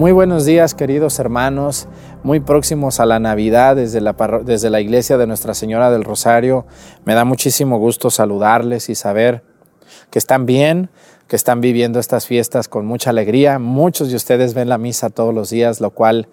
Muy 0.00 0.12
buenos 0.12 0.46
días, 0.46 0.74
queridos 0.74 1.18
hermanos, 1.18 1.86
muy 2.22 2.40
próximos 2.40 3.00
a 3.00 3.04
la 3.04 3.18
Navidad 3.18 3.76
desde 3.76 4.00
la, 4.00 4.16
desde 4.42 4.70
la 4.70 4.80
iglesia 4.80 5.18
de 5.18 5.26
Nuestra 5.26 5.52
Señora 5.52 5.90
del 5.90 6.04
Rosario. 6.04 6.64
Me 7.04 7.12
da 7.12 7.26
muchísimo 7.26 7.78
gusto 7.78 8.08
saludarles 8.08 8.88
y 8.88 8.94
saber 8.94 9.44
que 10.10 10.18
están 10.18 10.46
bien, 10.46 10.88
que 11.28 11.36
están 11.36 11.60
viviendo 11.60 12.00
estas 12.00 12.26
fiestas 12.26 12.66
con 12.66 12.86
mucha 12.86 13.10
alegría. 13.10 13.58
Muchos 13.58 14.08
de 14.08 14.16
ustedes 14.16 14.54
ven 14.54 14.70
la 14.70 14.78
misa 14.78 15.10
todos 15.10 15.34
los 15.34 15.50
días, 15.50 15.82
lo 15.82 15.90
cual 15.90 16.28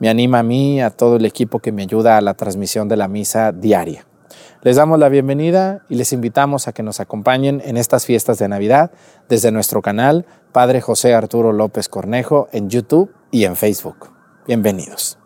me 0.00 0.08
anima 0.08 0.40
a 0.40 0.42
mí, 0.42 0.82
a 0.82 0.90
todo 0.90 1.14
el 1.14 1.24
equipo 1.24 1.60
que 1.60 1.70
me 1.70 1.82
ayuda 1.82 2.16
a 2.16 2.22
la 2.22 2.34
transmisión 2.34 2.88
de 2.88 2.96
la 2.96 3.06
misa 3.06 3.52
diaria. 3.52 4.04
Les 4.64 4.76
damos 4.76 4.96
la 5.00 5.08
bienvenida 5.08 5.84
y 5.88 5.96
les 5.96 6.12
invitamos 6.12 6.68
a 6.68 6.72
que 6.72 6.84
nos 6.84 7.00
acompañen 7.00 7.60
en 7.64 7.76
estas 7.76 8.06
fiestas 8.06 8.38
de 8.38 8.46
Navidad 8.46 8.92
desde 9.28 9.50
nuestro 9.50 9.82
canal 9.82 10.24
Padre 10.52 10.80
José 10.80 11.14
Arturo 11.14 11.52
López 11.52 11.88
Cornejo 11.88 12.46
en 12.52 12.70
YouTube 12.70 13.12
y 13.32 13.44
en 13.44 13.56
Facebook. 13.56 14.12
Bienvenidos. 14.46 15.18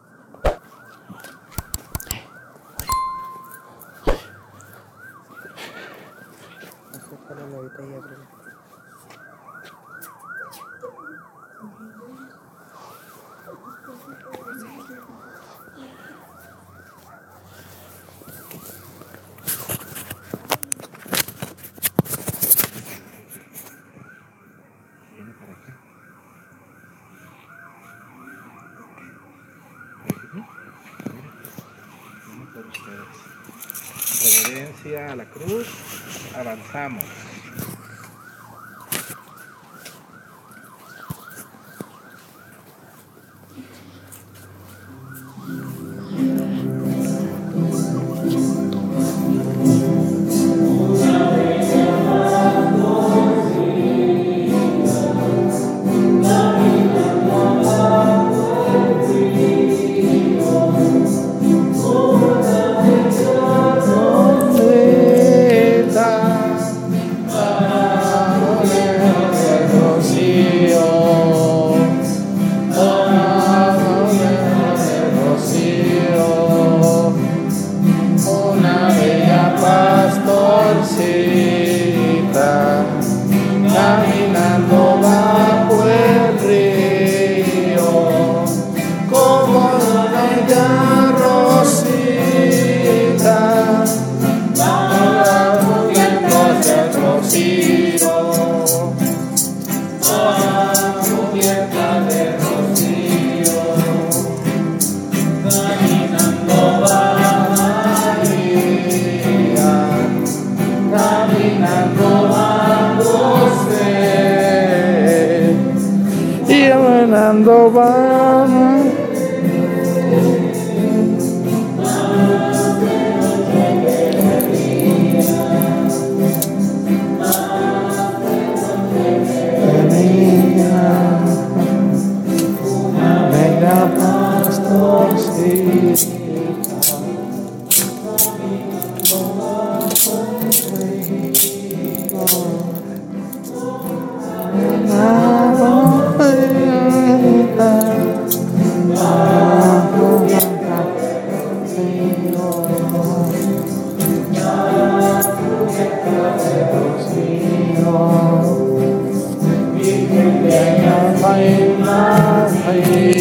Amen. 162.77 163.16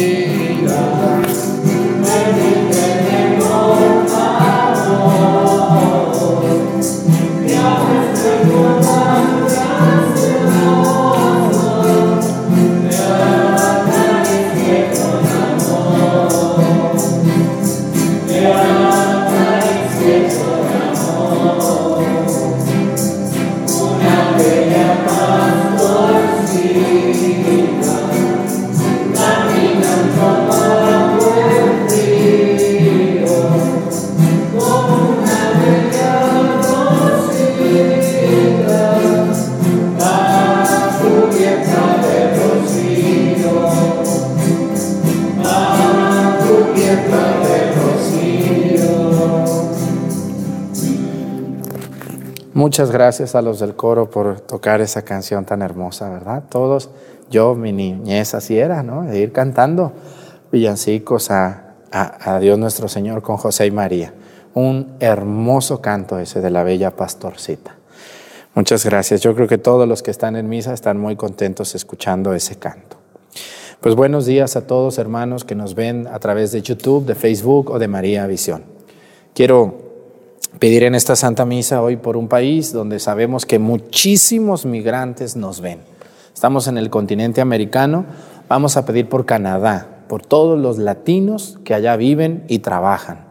Muchas 52.76 52.92
gracias 52.92 53.34
a 53.34 53.40
los 53.40 53.58
del 53.58 53.74
coro 53.74 54.10
por 54.10 54.38
tocar 54.38 54.82
esa 54.82 55.00
canción 55.00 55.46
tan 55.46 55.62
hermosa, 55.62 56.10
¿verdad? 56.10 56.42
Todos, 56.50 56.90
yo, 57.30 57.54
mi 57.54 57.72
niñez 57.72 58.34
así 58.34 58.58
era, 58.58 58.82
¿no? 58.82 59.04
De 59.04 59.18
ir 59.18 59.32
cantando 59.32 59.94
villancicos 60.52 61.30
a, 61.30 61.72
a, 61.90 62.38
Dios 62.38 62.58
nuestro 62.58 62.88
Señor 62.88 63.22
con 63.22 63.38
José 63.38 63.64
y 63.64 63.70
María. 63.70 64.12
Un 64.52 64.94
hermoso 65.00 65.80
canto 65.80 66.18
ese 66.18 66.42
de 66.42 66.50
la 66.50 66.64
bella 66.64 66.94
pastorcita. 66.94 67.76
Muchas 68.54 68.84
gracias. 68.84 69.22
Yo 69.22 69.34
creo 69.34 69.48
que 69.48 69.56
todos 69.56 69.88
los 69.88 70.02
que 70.02 70.10
están 70.10 70.36
en 70.36 70.46
misa 70.46 70.74
están 70.74 70.98
muy 70.98 71.16
contentos 71.16 71.74
escuchando 71.74 72.34
ese 72.34 72.56
canto. 72.56 72.98
Pues 73.80 73.94
buenos 73.94 74.26
días 74.26 74.54
a 74.54 74.66
todos 74.66 74.98
hermanos 74.98 75.44
que 75.44 75.54
nos 75.54 75.74
ven 75.74 76.08
a 76.08 76.18
través 76.18 76.52
de 76.52 76.60
YouTube, 76.60 77.06
de 77.06 77.14
Facebook 77.14 77.70
o 77.70 77.78
de 77.78 77.88
María 77.88 78.26
Visión. 78.26 78.64
Quiero 79.32 79.85
pedir 80.58 80.84
en 80.84 80.94
esta 80.94 81.16
Santa 81.16 81.44
Misa 81.44 81.82
hoy 81.82 81.96
por 81.96 82.16
un 82.16 82.28
país 82.28 82.72
donde 82.72 82.98
sabemos 82.98 83.44
que 83.44 83.58
muchísimos 83.58 84.64
migrantes 84.64 85.36
nos 85.36 85.60
ven. 85.60 85.80
Estamos 86.32 86.66
en 86.66 86.78
el 86.78 86.88
continente 86.88 87.40
americano, 87.40 88.06
vamos 88.48 88.76
a 88.76 88.86
pedir 88.86 89.08
por 89.08 89.26
Canadá, 89.26 90.04
por 90.08 90.24
todos 90.24 90.58
los 90.58 90.78
latinos 90.78 91.58
que 91.64 91.74
allá 91.74 91.96
viven 91.96 92.44
y 92.48 92.60
trabajan. 92.60 93.26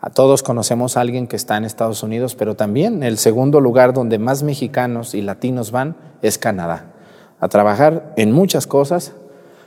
A 0.00 0.10
todos 0.10 0.44
conocemos 0.44 0.96
a 0.96 1.00
alguien 1.00 1.26
que 1.26 1.34
está 1.34 1.56
en 1.56 1.64
Estados 1.64 2.04
Unidos, 2.04 2.36
pero 2.36 2.54
también 2.54 3.02
el 3.02 3.18
segundo 3.18 3.60
lugar 3.60 3.92
donde 3.92 4.18
más 4.20 4.44
mexicanos 4.44 5.14
y 5.14 5.22
latinos 5.22 5.72
van 5.72 5.96
es 6.22 6.38
Canadá, 6.38 6.92
a 7.40 7.48
trabajar 7.48 8.12
en 8.16 8.30
muchas 8.30 8.68
cosas, 8.68 9.12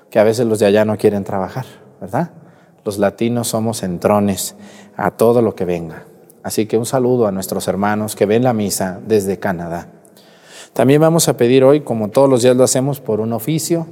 que 0.10 0.20
a 0.20 0.24
veces 0.24 0.46
los 0.46 0.60
de 0.60 0.68
allá 0.68 0.86
no 0.86 0.98
quieren 0.98 1.26
trabajar, 1.26 1.66
¿verdad? 2.00 2.32
Los 2.86 2.98
latinos 2.98 3.50
somos 3.50 3.84
entrones 3.84 4.56
a 4.96 5.12
todo 5.12 5.42
lo 5.42 5.56
que 5.56 5.66
venga. 5.66 6.06
Así 6.44 6.66
que 6.66 6.78
un 6.78 6.86
saludo 6.86 7.28
a 7.28 7.32
nuestros 7.32 7.68
hermanos 7.68 8.16
que 8.16 8.26
ven 8.26 8.44
la 8.44 8.54
misa 8.54 9.00
desde 9.08 9.38
Canadá. 9.38 9.88
También 10.74 11.02
vamos 11.02 11.28
a 11.28 11.38
pedir 11.38 11.64
hoy, 11.64 11.82
como 11.82 12.10
todos 12.10 12.30
los 12.30 12.42
días 12.42 12.56
lo 12.56 12.64
hacemos, 12.64 13.02
por 13.02 13.20
un 13.20 13.34
oficio, 13.34 13.88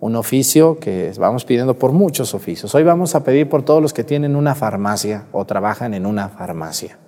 un 0.00 0.16
oficio 0.16 0.78
que 0.78 1.12
vamos 1.18 1.44
pidiendo 1.44 1.78
por 1.78 1.92
muchos 1.92 2.34
oficios. 2.34 2.74
Hoy 2.74 2.82
vamos 2.82 3.14
a 3.14 3.24
pedir 3.24 3.48
por 3.48 3.62
todos 3.62 3.80
los 3.80 3.94
que 3.94 4.04
tienen 4.04 4.36
una 4.36 4.54
farmacia 4.54 5.26
o 5.32 5.44
trabajan 5.44 5.94
en 5.94 6.04
una 6.04 6.28
farmacia. 6.28 6.98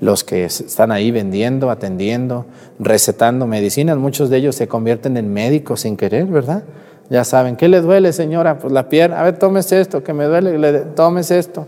Los 0.00 0.24
que 0.24 0.44
están 0.44 0.92
ahí 0.92 1.10
vendiendo, 1.10 1.70
atendiendo, 1.70 2.46
recetando 2.78 3.46
medicinas, 3.46 3.98
muchos 3.98 4.30
de 4.30 4.38
ellos 4.38 4.56
se 4.56 4.68
convierten 4.68 5.16
en 5.16 5.32
médicos 5.32 5.80
sin 5.80 5.96
querer, 5.96 6.26
¿verdad? 6.26 6.62
Ya 7.10 7.24
saben, 7.24 7.56
¿qué 7.56 7.68
le 7.68 7.80
duele, 7.80 8.12
señora? 8.12 8.58
Pues 8.58 8.72
la 8.72 8.88
pierna, 8.88 9.20
a 9.20 9.24
ver, 9.24 9.38
tómese 9.38 9.80
esto, 9.80 10.02
que 10.02 10.12
me 10.12 10.24
duele, 10.24 10.58
le, 10.58 10.80
tómese 10.80 11.38
esto. 11.38 11.66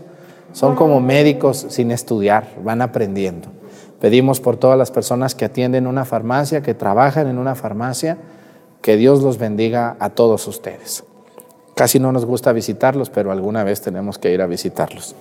Son 0.53 0.75
como 0.75 0.99
médicos 0.99 1.65
sin 1.69 1.91
estudiar, 1.91 2.47
van 2.63 2.81
aprendiendo. 2.81 3.47
Pedimos 4.01 4.39
por 4.39 4.57
todas 4.57 4.77
las 4.77 4.89
personas 4.89 5.35
que 5.35 5.45
atienden 5.45 5.85
una 5.85 6.05
farmacia, 6.05 6.61
que 6.61 6.73
trabajan 6.73 7.27
en 7.27 7.37
una 7.37 7.53
farmacia, 7.55 8.17
que 8.81 8.97
Dios 8.97 9.21
los 9.21 9.37
bendiga 9.37 9.95
a 9.99 10.09
todos 10.09 10.47
ustedes. 10.47 11.03
Casi 11.75 11.99
no 11.99 12.11
nos 12.11 12.25
gusta 12.25 12.51
visitarlos, 12.51 13.09
pero 13.09 13.31
alguna 13.31 13.63
vez 13.63 13.81
tenemos 13.81 14.17
que 14.17 14.33
ir 14.33 14.41
a 14.41 14.47
visitarlos. 14.47 15.15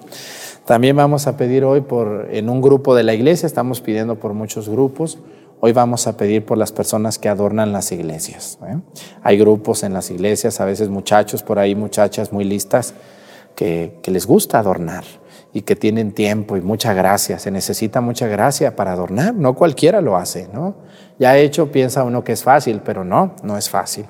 También 0.64 0.96
vamos 0.96 1.26
a 1.26 1.36
pedir 1.36 1.64
hoy 1.64 1.82
por 1.82 2.28
en 2.30 2.48
un 2.48 2.62
grupo 2.62 2.94
de 2.94 3.02
la 3.02 3.12
iglesia, 3.12 3.46
estamos 3.46 3.80
pidiendo 3.80 4.16
por 4.16 4.32
muchos 4.32 4.68
grupos. 4.68 5.18
Hoy 5.60 5.72
vamos 5.72 6.06
a 6.06 6.16
pedir 6.16 6.46
por 6.46 6.56
las 6.56 6.72
personas 6.72 7.18
que 7.18 7.28
adornan 7.28 7.72
las 7.72 7.92
iglesias. 7.92 8.58
¿eh? 8.66 8.78
Hay 9.22 9.36
grupos 9.36 9.82
en 9.82 9.92
las 9.92 10.10
iglesias, 10.10 10.58
a 10.58 10.64
veces 10.64 10.88
muchachos 10.88 11.42
por 11.42 11.58
ahí, 11.58 11.74
muchachas 11.74 12.32
muy 12.32 12.44
listas, 12.44 12.94
que, 13.54 13.98
que 14.02 14.10
les 14.10 14.26
gusta 14.26 14.58
adornar 14.58 15.04
y 15.52 15.62
que 15.62 15.76
tienen 15.76 16.12
tiempo 16.12 16.56
y 16.56 16.60
mucha 16.60 16.94
gracia. 16.94 17.38
Se 17.38 17.50
necesita 17.50 18.00
mucha 18.00 18.26
gracia 18.26 18.76
para 18.76 18.92
adornar, 18.92 19.34
no 19.34 19.54
cualquiera 19.54 20.00
lo 20.00 20.16
hace, 20.16 20.48
¿no? 20.52 20.74
Ya 21.18 21.36
hecho 21.36 21.72
piensa 21.72 22.04
uno 22.04 22.24
que 22.24 22.32
es 22.32 22.42
fácil, 22.42 22.80
pero 22.84 23.04
no, 23.04 23.34
no 23.42 23.58
es 23.58 23.68
fácil. 23.68 24.06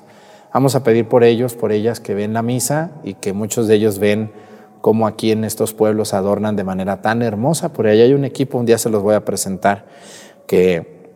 Vamos 0.53 0.75
a 0.75 0.83
pedir 0.83 1.07
por 1.07 1.23
ellos, 1.23 1.55
por 1.55 1.71
ellas 1.71 1.99
que 1.99 2.13
ven 2.13 2.33
la 2.33 2.41
misa 2.41 2.91
y 3.03 3.15
que 3.15 3.33
muchos 3.33 3.67
de 3.67 3.75
ellos 3.75 3.99
ven 3.99 4.31
cómo 4.81 5.07
aquí 5.07 5.31
en 5.31 5.45
estos 5.45 5.73
pueblos 5.73 6.13
adornan 6.13 6.55
de 6.55 6.63
manera 6.63 7.01
tan 7.01 7.21
hermosa. 7.21 7.71
Por 7.71 7.87
ahí 7.87 8.01
hay 8.01 8.13
un 8.13 8.25
equipo, 8.25 8.57
un 8.57 8.65
día 8.65 8.77
se 8.77 8.89
los 8.89 9.01
voy 9.01 9.15
a 9.15 9.23
presentar, 9.23 9.85
que 10.47 11.09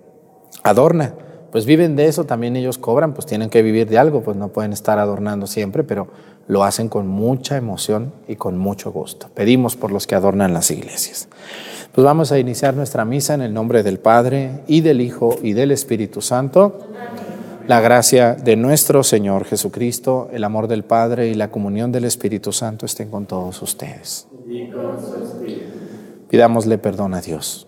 adorna. 0.63 1.15
Pues 1.51 1.65
viven 1.65 1.95
de 1.95 2.07
eso, 2.07 2.25
también 2.25 2.55
ellos 2.55 2.77
cobran, 2.77 3.13
pues 3.13 3.25
tienen 3.25 3.49
que 3.49 3.61
vivir 3.61 3.87
de 3.87 3.97
algo, 3.97 4.21
pues 4.21 4.35
no 4.35 4.49
pueden 4.49 4.73
estar 4.73 4.99
adornando 4.99 5.47
siempre, 5.47 5.83
pero 5.83 6.09
lo 6.47 6.63
hacen 6.63 6.89
con 6.89 7.07
mucha 7.07 7.57
emoción 7.57 8.13
y 8.27 8.35
con 8.35 8.57
mucho 8.57 8.91
gusto. 8.91 9.27
Pedimos 9.33 9.75
por 9.75 9.91
los 9.91 10.07
que 10.07 10.15
adornan 10.15 10.53
las 10.53 10.71
iglesias. 10.71 11.27
Pues 11.91 12.03
vamos 12.03 12.31
a 12.31 12.39
iniciar 12.39 12.75
nuestra 12.75 13.05
misa 13.05 13.33
en 13.33 13.41
el 13.41 13.53
nombre 13.53 13.81
del 13.81 13.99
Padre 13.99 14.61
y 14.67 14.81
del 14.81 15.01
Hijo 15.01 15.37
y 15.41 15.53
del 15.53 15.71
Espíritu 15.71 16.21
Santo. 16.21 16.79
La 17.67 17.81
gracia 17.81 18.35
de 18.35 18.55
nuestro 18.55 19.03
Señor 19.03 19.45
Jesucristo, 19.45 20.29
el 20.31 20.43
amor 20.43 20.67
del 20.67 20.83
Padre 20.83 21.29
y 21.29 21.33
la 21.33 21.49
comunión 21.49 21.91
del 21.91 22.03
Espíritu 22.05 22.51
Santo 22.51 22.85
estén 22.85 23.09
con 23.09 23.25
todos 23.25 23.61
ustedes. 23.61 24.27
Pidámosle 26.29 26.77
perdón 26.77 27.13
a 27.15 27.21
Dios. 27.21 27.67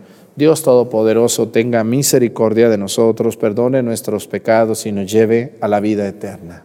Dios 0.35 0.63
Todopoderoso 0.63 1.49
tenga 1.49 1.83
misericordia 1.83 2.69
de 2.69 2.77
nosotros, 2.77 3.37
perdone 3.37 3.83
nuestros 3.83 4.27
pecados 4.27 4.85
y 4.85 4.91
nos 4.91 5.11
lleve 5.11 5.55
a 5.61 5.67
la 5.67 5.79
vida 5.79 6.07
eterna. 6.07 6.63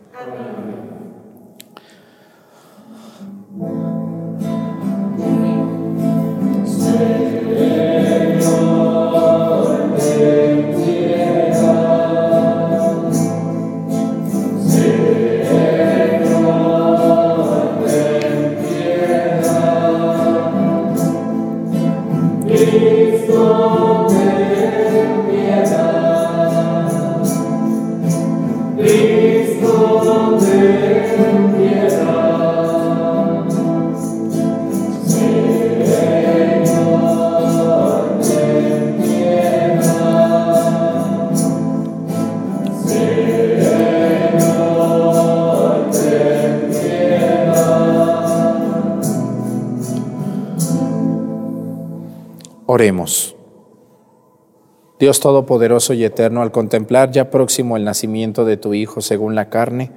Dios 54.99 55.21
Todopoderoso 55.21 55.95
y 55.95 56.05
Eterno, 56.05 56.43
al 56.43 56.53
contemplar 56.53 57.11
ya 57.11 57.31
próximo 57.31 57.79
el 57.79 57.85
nacimiento 57.85 58.45
de 58.45 58.59
tu 58.59 58.75
Hijo 58.75 59.01
según 59.01 59.35
la 59.35 59.49
carne, 59.49 59.93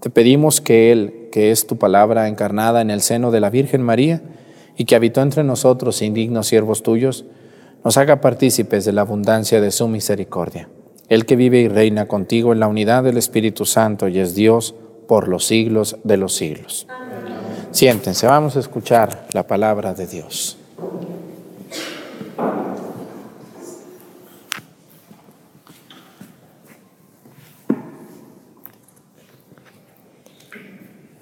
te 0.00 0.08
pedimos 0.08 0.62
que 0.62 0.92
Él, 0.92 1.28
que 1.30 1.50
es 1.50 1.66
tu 1.66 1.76
palabra 1.76 2.28
encarnada 2.28 2.80
en 2.80 2.90
el 2.90 3.02
seno 3.02 3.30
de 3.30 3.40
la 3.40 3.50
Virgen 3.50 3.82
María 3.82 4.22
y 4.78 4.86
que 4.86 4.96
habitó 4.96 5.20
entre 5.20 5.44
nosotros, 5.44 6.00
indignos 6.00 6.46
siervos 6.46 6.82
tuyos, 6.82 7.26
nos 7.84 7.98
haga 7.98 8.22
partícipes 8.22 8.86
de 8.86 8.92
la 8.92 9.02
abundancia 9.02 9.60
de 9.60 9.70
su 9.70 9.86
misericordia. 9.86 10.70
Él 11.10 11.26
que 11.26 11.36
vive 11.36 11.60
y 11.60 11.68
reina 11.68 12.08
contigo 12.08 12.54
en 12.54 12.60
la 12.60 12.66
unidad 12.66 13.04
del 13.04 13.18
Espíritu 13.18 13.66
Santo 13.66 14.08
y 14.08 14.18
es 14.18 14.34
Dios 14.34 14.74
por 15.06 15.28
los 15.28 15.44
siglos 15.44 15.96
de 16.02 16.16
los 16.16 16.34
siglos. 16.34 16.86
Siéntense, 17.72 18.26
vamos 18.26 18.56
a 18.56 18.60
escuchar 18.60 19.26
la 19.32 19.46
palabra 19.46 19.92
de 19.92 20.06
Dios. 20.06 20.56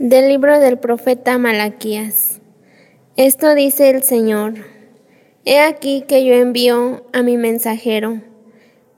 Del 0.04 0.28
libro 0.28 0.60
del 0.60 0.78
profeta 0.78 1.38
Malaquías. 1.38 2.42
Esto 3.16 3.54
dice 3.54 3.88
el 3.88 4.02
Señor. 4.02 4.52
He 5.46 5.60
aquí 5.60 6.04
que 6.06 6.26
yo 6.26 6.34
envío 6.34 7.06
a 7.14 7.22
mi 7.22 7.38
mensajero. 7.38 8.20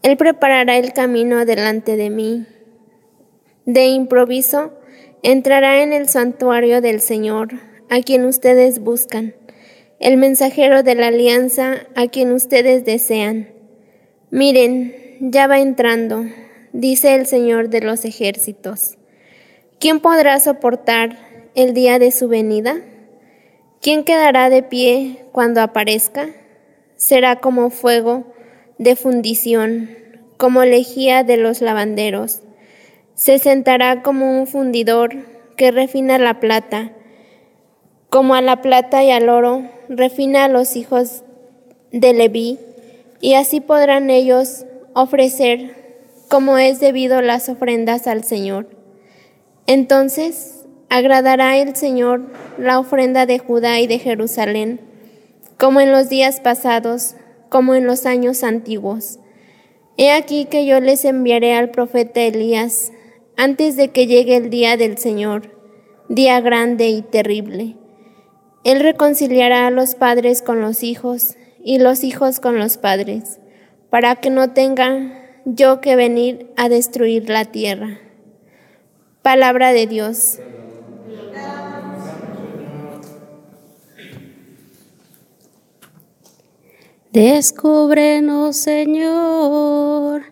Él 0.02 0.16
preparará 0.16 0.78
el 0.78 0.92
camino 0.92 1.44
delante 1.44 1.96
de 1.96 2.10
mí. 2.10 2.44
De 3.66 3.86
improviso, 3.86 4.72
entrará 5.22 5.80
en 5.84 5.92
el 5.92 6.08
santuario 6.08 6.80
del 6.80 7.00
Señor, 7.00 7.50
a 7.88 8.00
quien 8.00 8.24
ustedes 8.24 8.80
buscan, 8.80 9.36
el 10.00 10.16
mensajero 10.16 10.82
de 10.82 10.96
la 10.96 11.06
alianza, 11.06 11.86
a 11.94 12.08
quien 12.08 12.32
ustedes 12.32 12.84
desean. 12.84 13.50
Miren, 14.32 14.92
ya 15.20 15.46
va 15.46 15.60
entrando, 15.60 16.24
dice 16.72 17.14
el 17.14 17.26
Señor 17.26 17.68
de 17.68 17.82
los 17.82 18.04
ejércitos. 18.04 18.95
¿Quién 19.78 20.00
podrá 20.00 20.40
soportar 20.40 21.18
el 21.54 21.74
día 21.74 21.98
de 21.98 22.10
su 22.10 22.28
venida? 22.28 22.76
¿Quién 23.82 24.04
quedará 24.04 24.48
de 24.48 24.62
pie 24.62 25.26
cuando 25.32 25.60
aparezca? 25.60 26.30
Será 26.96 27.40
como 27.40 27.68
fuego 27.68 28.24
de 28.78 28.96
fundición, 28.96 29.90
como 30.38 30.64
lejía 30.64 31.24
de 31.24 31.36
los 31.36 31.60
lavanderos. 31.60 32.40
Se 33.14 33.38
sentará 33.38 34.00
como 34.00 34.40
un 34.40 34.46
fundidor 34.46 35.14
que 35.58 35.70
refina 35.70 36.16
la 36.16 36.40
plata, 36.40 36.92
como 38.08 38.34
a 38.34 38.40
la 38.40 38.62
plata 38.62 39.04
y 39.04 39.10
al 39.10 39.28
oro 39.28 39.70
refina 39.90 40.46
a 40.46 40.48
los 40.48 40.74
hijos 40.74 41.22
de 41.92 42.14
Leví, 42.14 42.58
y 43.20 43.34
así 43.34 43.60
podrán 43.60 44.08
ellos 44.08 44.64
ofrecer 44.94 46.14
como 46.30 46.56
es 46.56 46.80
debido 46.80 47.20
las 47.20 47.50
ofrendas 47.50 48.06
al 48.06 48.24
Señor. 48.24 48.75
Entonces 49.66 50.64
agradará 50.88 51.56
el 51.56 51.74
Señor 51.74 52.22
la 52.58 52.78
ofrenda 52.78 53.26
de 53.26 53.38
Judá 53.38 53.80
y 53.80 53.86
de 53.86 53.98
Jerusalén, 53.98 54.80
como 55.58 55.80
en 55.80 55.90
los 55.90 56.08
días 56.08 56.40
pasados, 56.40 57.16
como 57.48 57.74
en 57.74 57.86
los 57.86 58.06
años 58.06 58.44
antiguos. 58.44 59.18
He 59.96 60.12
aquí 60.12 60.44
que 60.44 60.66
yo 60.66 60.80
les 60.80 61.04
enviaré 61.04 61.54
al 61.54 61.70
profeta 61.70 62.20
Elías 62.20 62.92
antes 63.36 63.76
de 63.76 63.88
que 63.88 64.06
llegue 64.06 64.36
el 64.36 64.50
día 64.50 64.76
del 64.76 64.98
Señor, 64.98 65.58
día 66.08 66.40
grande 66.40 66.88
y 66.88 67.02
terrible. 67.02 67.76
Él 68.62 68.80
reconciliará 68.80 69.66
a 69.66 69.70
los 69.70 69.94
padres 69.94 70.42
con 70.42 70.60
los 70.60 70.82
hijos 70.82 71.36
y 71.64 71.78
los 71.78 72.04
hijos 72.04 72.40
con 72.40 72.58
los 72.58 72.78
padres, 72.78 73.40
para 73.90 74.16
que 74.16 74.30
no 74.30 74.52
tenga 74.52 75.40
yo 75.44 75.80
que 75.80 75.96
venir 75.96 76.52
a 76.56 76.68
destruir 76.68 77.28
la 77.28 77.44
tierra. 77.46 78.05
Palabra 79.26 79.72
de 79.72 79.88
Dios. 79.88 80.38
Descúbrenos, 87.10 88.56
Señor, 88.56 90.22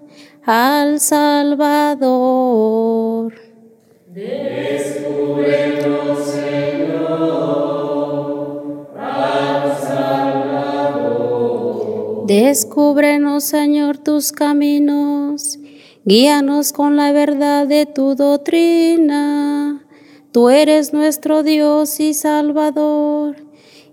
al 0.45 1.01
Salvador. 1.01 1.75
Descúbrenos, 4.07 6.25
Señor, 6.25 7.67
al 8.97 9.77
Salvador. 9.77 11.17
Descúbrenos, 12.29 13.43
Señor, 13.43 13.99
tus 13.99 14.31
caminos. 14.31 15.59
Guíanos 16.07 16.75
con 16.75 16.97
la 16.97 17.13
verdad 17.13 17.67
de 17.67 17.87
tu 17.87 18.15
doctrina. 18.15 19.83
Tú 20.33 20.51
eres 20.51 20.93
nuestro 20.93 21.43
Dios 21.43 21.99
y 21.99 22.13
Salvador 22.13 23.37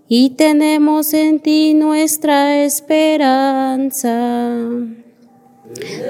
y 0.08 0.30
tenemos 0.30 1.14
en 1.14 1.40
ti 1.40 1.72
nuestra 1.72 2.64
esperanza. 2.64 4.08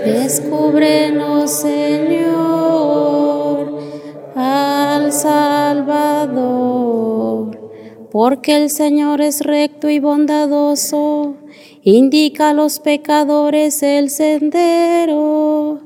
Descúbrenos, 0.05 1.49
Señor, 1.53 2.33
al 4.35 5.13
Salvador, 5.13 6.41
porque 8.11 8.57
el 8.57 8.71
Señor 8.71 9.21
es 9.21 9.43
recto 9.43 9.89
y 9.89 10.01
bondadoso, 10.01 11.37
indica 11.83 12.51
a 12.51 12.55
los 12.55 12.79
pecadores 12.79 13.83
el 13.83 14.11
sendero, 14.11 15.81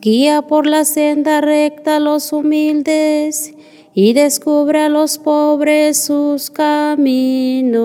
guía 0.00 0.42
por 0.42 0.66
la 0.66 0.84
senda 0.84 1.40
recta 1.40 1.96
a 1.96 2.00
los 2.00 2.32
humildes 2.32 3.54
y 3.92 4.12
descubre 4.12 4.80
a 4.80 4.88
los 4.88 5.18
pobres 5.18 6.04
sus 6.04 6.50
caminos. 6.50 7.80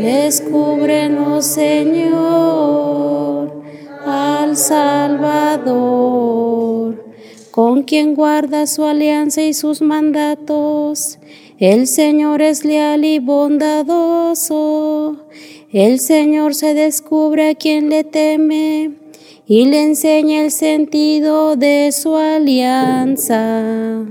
Descúbrenos, 0.00 1.46
Señor, 1.46 2.02
al 4.04 4.56
Salvador, 4.56 5.74
con 7.50 7.82
quien 7.84 8.14
guarda 8.14 8.66
su 8.66 8.84
alianza 8.84 9.42
y 9.42 9.54
sus 9.54 9.82
mandatos. 9.82 11.18
El 11.58 11.86
Señor 11.86 12.42
es 12.42 12.64
leal 12.64 13.04
y 13.04 13.20
bondadoso. 13.20 15.16
El 15.74 15.98
Señor 15.98 16.54
se 16.54 16.72
descubre 16.72 17.50
a 17.50 17.56
quien 17.56 17.90
le 17.90 18.04
teme 18.04 18.92
y 19.44 19.66
le 19.66 19.82
enseña 19.82 20.42
el 20.42 20.52
sentido 20.52 21.56
de 21.56 21.90
su 21.90 22.14
alianza. 22.14 24.04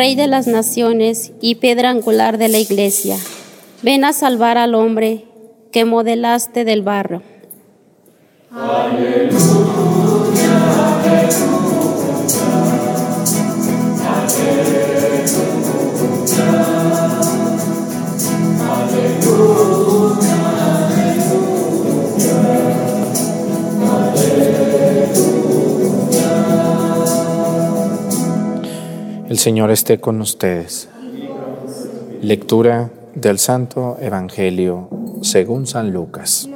Rey 0.00 0.14
de 0.14 0.28
las 0.28 0.46
naciones 0.46 1.32
y 1.42 1.56
piedra 1.56 1.90
angular 1.90 2.38
de 2.38 2.48
la 2.48 2.56
iglesia, 2.56 3.18
ven 3.82 4.06
a 4.06 4.14
salvar 4.14 4.56
al 4.56 4.74
hombre 4.74 5.26
que 5.72 5.84
modelaste 5.84 6.64
del 6.64 6.80
barro. 6.80 7.20
El 29.30 29.38
Señor 29.38 29.70
esté 29.70 30.00
con 30.00 30.20
ustedes. 30.20 30.88
Lectura 32.20 32.90
del 33.14 33.38
Santo 33.38 33.96
Evangelio 34.00 34.88
según 35.22 35.68
San 35.68 35.92
Lucas. 35.92 36.49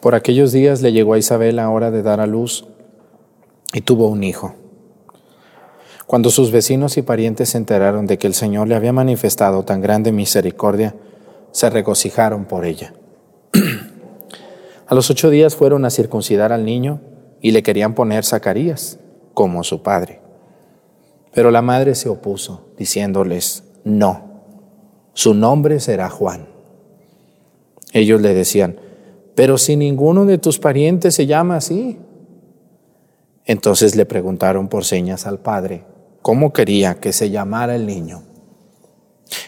Por 0.00 0.14
aquellos 0.14 0.52
días 0.52 0.80
le 0.80 0.92
llegó 0.92 1.14
a 1.14 1.18
Isabel 1.18 1.56
la 1.56 1.70
hora 1.70 1.90
de 1.90 2.02
dar 2.02 2.20
a 2.20 2.26
luz 2.26 2.66
y 3.72 3.80
tuvo 3.80 4.08
un 4.08 4.22
hijo. 4.22 4.54
Cuando 6.06 6.30
sus 6.30 6.52
vecinos 6.52 6.96
y 6.96 7.02
parientes 7.02 7.50
se 7.50 7.58
enteraron 7.58 8.06
de 8.06 8.16
que 8.16 8.26
el 8.26 8.34
Señor 8.34 8.68
le 8.68 8.74
había 8.74 8.92
manifestado 8.92 9.64
tan 9.64 9.80
grande 9.80 10.12
misericordia, 10.12 10.94
se 11.50 11.68
regocijaron 11.68 12.44
por 12.46 12.64
ella. 12.64 12.94
a 14.86 14.94
los 14.94 15.10
ocho 15.10 15.30
días 15.30 15.56
fueron 15.56 15.84
a 15.84 15.90
circuncidar 15.90 16.52
al 16.52 16.64
niño 16.64 17.00
y 17.40 17.50
le 17.50 17.62
querían 17.62 17.94
poner 17.94 18.24
Zacarías 18.24 18.98
como 19.34 19.64
su 19.64 19.82
padre. 19.82 20.20
Pero 21.34 21.50
la 21.50 21.60
madre 21.60 21.94
se 21.94 22.08
opuso, 22.08 22.68
diciéndoles, 22.78 23.64
no, 23.84 24.42
su 25.12 25.34
nombre 25.34 25.80
será 25.80 26.08
Juan. 26.08 26.48
Ellos 27.92 28.20
le 28.20 28.32
decían, 28.32 28.80
pero 29.38 29.56
si 29.56 29.76
ninguno 29.76 30.24
de 30.24 30.36
tus 30.36 30.58
parientes 30.58 31.14
se 31.14 31.24
llama 31.24 31.58
así. 31.58 31.96
Entonces 33.44 33.94
le 33.94 34.04
preguntaron 34.04 34.66
por 34.66 34.84
señas 34.84 35.28
al 35.28 35.38
padre 35.38 35.84
cómo 36.22 36.52
quería 36.52 36.98
que 36.98 37.12
se 37.12 37.30
llamara 37.30 37.76
el 37.76 37.86
niño. 37.86 38.24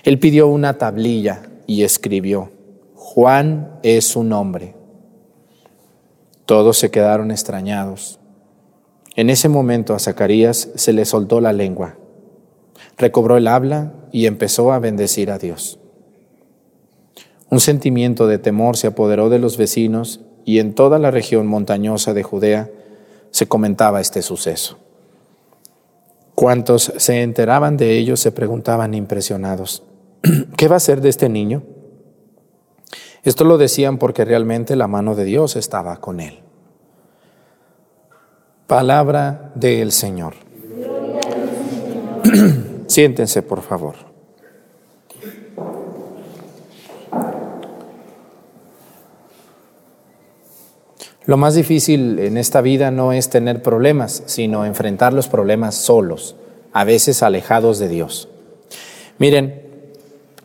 Él 0.05 0.21
pidió 0.21 0.47
una 0.47 0.79
tablilla 0.79 1.43
y 1.67 1.83
escribió, 1.83 2.53
Juan 2.95 3.81
es 3.83 4.05
su 4.05 4.23
nombre. 4.23 4.77
Todos 6.47 6.79
se 6.79 6.93
quedaron 6.93 7.33
extrañados. 7.33 8.21
En 9.17 9.29
ese 9.29 9.49
momento 9.49 9.95
a 9.95 9.99
Zacarías 9.99 10.69
se 10.77 10.93
le 10.93 11.05
soltó 11.05 11.41
la 11.41 11.53
lengua, 11.53 11.97
recobró 12.97 13.37
el 13.39 13.49
habla 13.49 13.93
y 14.13 14.27
empezó 14.27 14.71
a 14.71 14.79
bendecir 14.79 15.33
a 15.33 15.39
Dios. 15.39 15.80
Un 17.51 17.59
sentimiento 17.59 18.29
de 18.29 18.39
temor 18.39 18.77
se 18.77 18.87
apoderó 18.87 19.29
de 19.29 19.41
los 19.41 19.57
vecinos 19.57 20.21
y 20.45 20.61
en 20.61 20.75
toda 20.75 20.99
la 20.99 21.11
región 21.11 21.49
montañosa 21.49 22.15
de 22.15 22.23
Judea 22.23 22.71
se 23.31 23.49
comentaba 23.49 24.01
este 24.01 24.23
suceso. 24.23 24.79
Cuantos 26.37 26.93
se 26.97 27.23
enteraban 27.23 27.77
de 27.77 27.99
ello 27.99 28.17
se 28.17 28.33
preguntaban 28.33 28.95
impresionados, 28.95 29.83
¿qué 30.57 30.69
va 30.69 30.77
a 30.77 30.81
ser 30.81 31.01
de 31.01 31.09
este 31.09 31.29
niño? 31.29 31.65
Esto 33.25 33.45
lo 33.45 33.59
decían 33.59 33.99
porque 33.99 34.25
realmente 34.25 34.77
la 34.77 34.87
mano 34.87 35.15
de 35.15 35.25
Dios 35.25 35.57
estaba 35.57 36.01
con 36.01 36.21
él. 36.21 36.39
Palabra 38.67 39.53
del 39.57 39.93
Señor. 39.93 40.35
Siéntense, 42.87 43.43
por 43.43 43.61
favor. 43.61 44.10
Lo 51.27 51.37
más 51.37 51.55
difícil 51.55 52.19
en 52.19 52.39
esta 52.39 52.61
vida 52.63 52.91
no 52.91 53.13
es 53.13 53.29
tener 53.29 53.63
problemas, 53.63 54.23
sino 54.27 54.65
enfrentar 54.65 55.13
los 55.13 55.29
problemas 55.29 55.75
solos, 55.75 56.37
a 56.73 56.85
veces 56.85 57.23
alejados 57.23 57.79
de 57.79 57.89
Dios. 57.89 58.29
Miren, 59.19 59.63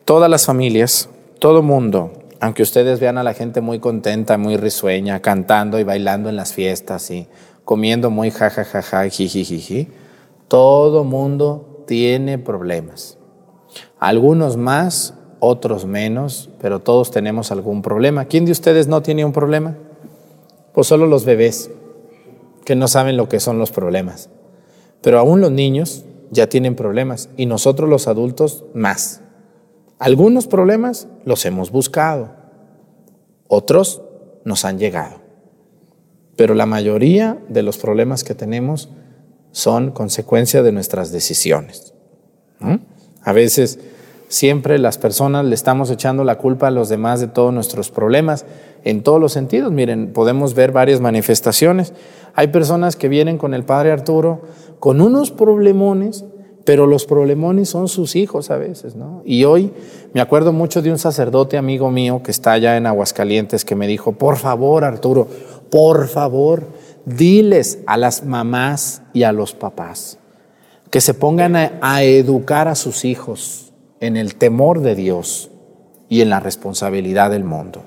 todas 0.04 0.30
las 0.30 0.46
familias, 0.46 1.08
todo 1.40 1.62
mundo, 1.62 2.12
aunque 2.42 2.62
ustedes 2.62 3.00
vean 3.00 3.18
a 3.18 3.24
la 3.24 3.34
gente 3.34 3.62
muy 3.62 3.80
contenta, 3.80 4.38
muy 4.38 4.58
risueña, 4.58 5.22
cantando 5.22 5.80
y 5.80 5.84
bailando 5.84 6.28
en 6.28 6.36
las 6.36 6.54
fiestas 6.54 7.10
y 7.10 7.28
comiendo 7.64 8.10
muy 8.10 8.30
jajajaja, 8.30 9.10
jijijiji, 9.10 9.88
todo 10.50 11.06
mundo 11.06 11.84
tiene 11.88 12.38
problemas. 12.38 13.18
Algunos 13.98 14.58
más, 14.58 15.14
otros 15.40 15.86
menos, 15.86 16.50
pero 16.62 16.80
todos 16.80 17.12
tenemos 17.12 17.52
algún 17.52 17.82
problema. 17.82 18.26
¿Quién 18.26 18.46
de 18.46 18.52
ustedes 18.52 18.88
no 18.88 19.02
tiene 19.02 19.24
un 19.24 19.32
problema? 19.32 19.78
Pues 20.76 20.88
solo 20.88 21.08
los 21.08 21.24
bebés, 21.24 21.72
que 22.66 22.76
no 22.76 22.90
saben 22.90 23.16
lo 23.16 23.30
que 23.30 23.40
son 23.40 23.58
los 23.58 23.72
problemas. 23.72 24.30
Pero 25.02 25.20
aún 25.20 25.40
los 25.40 25.52
niños 25.52 26.04
ya 26.32 26.48
tienen 26.50 26.76
problemas 26.76 27.30
y 27.38 27.46
nosotros 27.46 27.90
los 27.90 28.08
adultos 28.10 28.66
más. 28.74 29.22
Algunos 30.00 30.48
problemas 30.48 31.08
los 31.24 31.46
hemos 31.46 31.72
buscado, 31.72 32.36
otros 33.48 34.02
nos 34.44 34.66
han 34.66 34.78
llegado. 34.78 35.22
Pero 36.36 36.54
la 36.54 36.66
mayoría 36.66 37.40
de 37.48 37.64
los 37.64 37.78
problemas 37.78 38.26
que 38.26 38.36
tenemos 38.36 38.90
son 39.52 39.92
consecuencia 39.92 40.62
de 40.62 40.74
nuestras 40.74 41.14
decisiones. 41.14 41.94
A 43.22 43.32
veces 43.32 43.80
siempre 44.28 44.80
las 44.80 44.98
personas 44.98 45.46
le 45.46 45.56
estamos 45.56 45.90
echando 45.90 46.24
la 46.24 46.38
culpa 46.38 46.68
a 46.68 46.72
los 46.72 46.90
demás 46.90 47.20
de 47.20 47.28
todos 47.28 47.54
nuestros 47.54 47.92
problemas 47.92 48.46
en 48.84 49.04
todos 49.04 49.20
los 49.20 49.34
sentidos. 49.34 49.72
Miren, 49.72 50.14
podemos 50.14 50.54
ver 50.54 50.72
varias 50.72 51.02
manifestaciones. 51.02 51.94
Hay 52.34 52.48
personas 52.48 52.96
que 52.96 53.10
vienen 53.10 53.38
con 53.38 53.54
el 53.54 53.64
padre 53.64 53.92
Arturo 53.92 54.42
con 54.80 55.02
unos 55.02 55.32
problemones, 55.32 56.26
pero 56.66 56.88
los 56.88 57.06
problemones 57.06 57.70
son 57.70 57.88
sus 57.88 58.16
hijos 58.16 58.52
a 58.52 58.58
veces, 58.58 58.96
¿no? 58.96 59.22
Y 59.26 59.44
hoy 59.46 59.72
me 60.14 60.22
acuerdo 60.22 60.52
mucho 60.52 60.82
de 60.82 60.92
un 60.92 60.98
sacerdote 60.98 61.58
amigo 61.58 61.92
mío 61.92 62.22
que 62.24 62.32
está 62.32 62.54
allá 62.54 62.78
en 62.78 62.88
Aguascalientes 62.88 63.66
que 63.66 63.76
me 63.76 63.88
dijo, 63.88 64.14
por 64.14 64.38
favor 64.38 64.84
Arturo, 64.84 65.28
por 65.72 66.08
favor, 66.08 66.64
diles 67.06 67.80
a 67.86 67.98
las 67.98 68.26
mamás 68.26 69.02
y 69.14 69.24
a 69.24 69.32
los 69.32 69.54
papás 69.54 70.18
que 70.90 71.02
se 71.02 71.14
pongan 71.14 71.56
a, 71.56 71.74
a 71.82 72.04
educar 72.04 72.68
a 72.68 72.76
sus 72.76 73.06
hijos 73.06 73.65
en 74.00 74.18
el 74.18 74.36
temor 74.36 74.82
de 74.82 74.96
Dios 74.96 75.50
y 76.10 76.22
en 76.22 76.30
la 76.30 76.40
responsabilidad 76.40 77.32
del 77.32 77.44
mundo. 77.44 77.84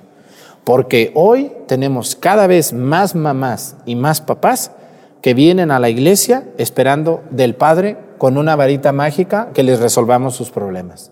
Porque 0.65 1.13
hoy 1.15 1.53
tenemos 1.67 2.17
cada 2.17 2.47
vez 2.47 2.73
más 2.73 3.15
mamás 3.15 3.77
y 3.87 3.95
más 3.97 4.21
papás 4.21 4.73
que 5.23 5.35
vienen 5.35 5.71
a 5.71 5.79
la 5.79 5.89
iglesia 5.89 6.45
esperando 6.59 7.23
del 7.31 7.55
Padre 7.55 7.97
con 8.19 8.37
una 8.37 8.57
varita 8.57 8.93
mágica 8.93 9.51
que 9.55 9.63
les 9.63 9.81
resolvamos 9.81 10.35
sus 10.35 10.51
problemas. 10.51 11.11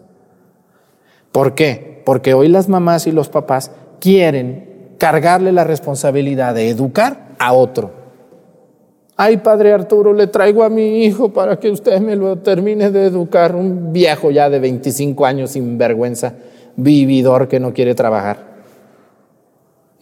¿Por 1.32 1.54
qué? 1.54 2.02
Porque 2.04 2.34
hoy 2.34 2.48
las 2.48 2.68
mamás 2.68 3.06
y 3.06 3.12
los 3.12 3.28
papás 3.28 3.70
quieren 4.00 4.94
cargarle 4.98 5.52
la 5.52 5.64
responsabilidad 5.64 6.54
de 6.54 6.70
educar 6.70 7.28
a 7.38 7.52
otro. 7.52 8.05
Ay, 9.18 9.38
padre 9.38 9.72
Arturo, 9.72 10.12
le 10.12 10.26
traigo 10.26 10.62
a 10.62 10.68
mi 10.68 11.04
hijo 11.04 11.32
para 11.32 11.58
que 11.58 11.70
usted 11.70 12.00
me 12.00 12.16
lo 12.16 12.36
termine 12.36 12.90
de 12.90 13.06
educar. 13.06 13.56
Un 13.56 13.92
viejo 13.92 14.30
ya 14.30 14.50
de 14.50 14.58
25 14.58 15.24
años 15.24 15.52
sin 15.52 15.78
vergüenza, 15.78 16.34
vividor 16.76 17.48
que 17.48 17.58
no 17.58 17.72
quiere 17.72 17.94
trabajar. 17.94 18.56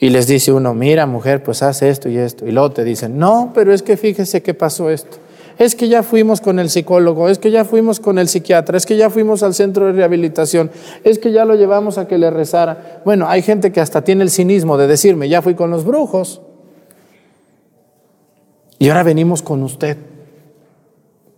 Y 0.00 0.10
les 0.10 0.26
dice 0.26 0.52
uno, 0.52 0.74
mira 0.74 1.06
mujer, 1.06 1.44
pues 1.44 1.62
haz 1.62 1.82
esto 1.82 2.08
y 2.08 2.18
esto. 2.18 2.44
Y 2.44 2.50
luego 2.50 2.72
te 2.72 2.82
dicen, 2.82 3.16
no, 3.16 3.52
pero 3.54 3.72
es 3.72 3.82
que 3.82 3.96
fíjese 3.96 4.42
que 4.42 4.52
pasó 4.52 4.90
esto. 4.90 5.18
Es 5.58 5.76
que 5.76 5.88
ya 5.88 6.02
fuimos 6.02 6.40
con 6.40 6.58
el 6.58 6.68
psicólogo, 6.68 7.28
es 7.28 7.38
que 7.38 7.52
ya 7.52 7.64
fuimos 7.64 8.00
con 8.00 8.18
el 8.18 8.26
psiquiatra, 8.26 8.76
es 8.76 8.86
que 8.86 8.96
ya 8.96 9.08
fuimos 9.08 9.44
al 9.44 9.54
centro 9.54 9.86
de 9.86 9.92
rehabilitación, 9.92 10.72
es 11.04 11.20
que 11.20 11.30
ya 11.30 11.44
lo 11.44 11.54
llevamos 11.54 11.96
a 11.96 12.08
que 12.08 12.18
le 12.18 12.28
rezara. 12.30 13.02
Bueno, 13.04 13.28
hay 13.28 13.42
gente 13.42 13.70
que 13.70 13.80
hasta 13.80 14.02
tiene 14.02 14.24
el 14.24 14.30
cinismo 14.30 14.76
de 14.76 14.88
decirme, 14.88 15.28
ya 15.28 15.42
fui 15.42 15.54
con 15.54 15.70
los 15.70 15.84
brujos. 15.84 16.42
Y 18.84 18.90
ahora 18.90 19.02
venimos 19.02 19.40
con 19.40 19.62
usted, 19.62 19.96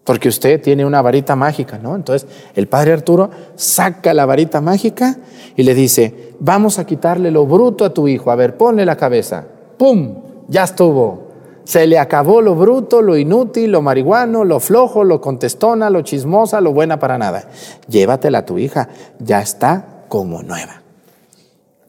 porque 0.02 0.28
usted 0.28 0.60
tiene 0.60 0.84
una 0.84 1.00
varita 1.00 1.36
mágica, 1.36 1.78
¿no? 1.78 1.94
Entonces 1.94 2.28
el 2.56 2.66
padre 2.66 2.92
Arturo 2.92 3.30
saca 3.54 4.12
la 4.14 4.26
varita 4.26 4.60
mágica 4.60 5.16
y 5.54 5.62
le 5.62 5.72
dice, 5.72 6.32
vamos 6.40 6.80
a 6.80 6.86
quitarle 6.86 7.30
lo 7.30 7.46
bruto 7.46 7.84
a 7.84 7.94
tu 7.94 8.08
hijo, 8.08 8.32
a 8.32 8.34
ver, 8.34 8.56
ponle 8.56 8.84
la 8.84 8.96
cabeza, 8.96 9.44
¡pum! 9.78 10.24
Ya 10.48 10.64
estuvo. 10.64 11.28
Se 11.62 11.86
le 11.86 12.00
acabó 12.00 12.40
lo 12.40 12.56
bruto, 12.56 13.00
lo 13.00 13.16
inútil, 13.16 13.70
lo 13.70 13.80
marihuano, 13.80 14.42
lo 14.42 14.58
flojo, 14.58 15.04
lo 15.04 15.20
contestona, 15.20 15.88
lo 15.88 16.02
chismosa, 16.02 16.60
lo 16.60 16.72
buena 16.72 16.98
para 16.98 17.16
nada. 17.16 17.48
Llévatela 17.86 18.38
a 18.38 18.44
tu 18.44 18.58
hija, 18.58 18.88
ya 19.20 19.40
está 19.40 20.02
como 20.08 20.42
nueva. 20.42 20.82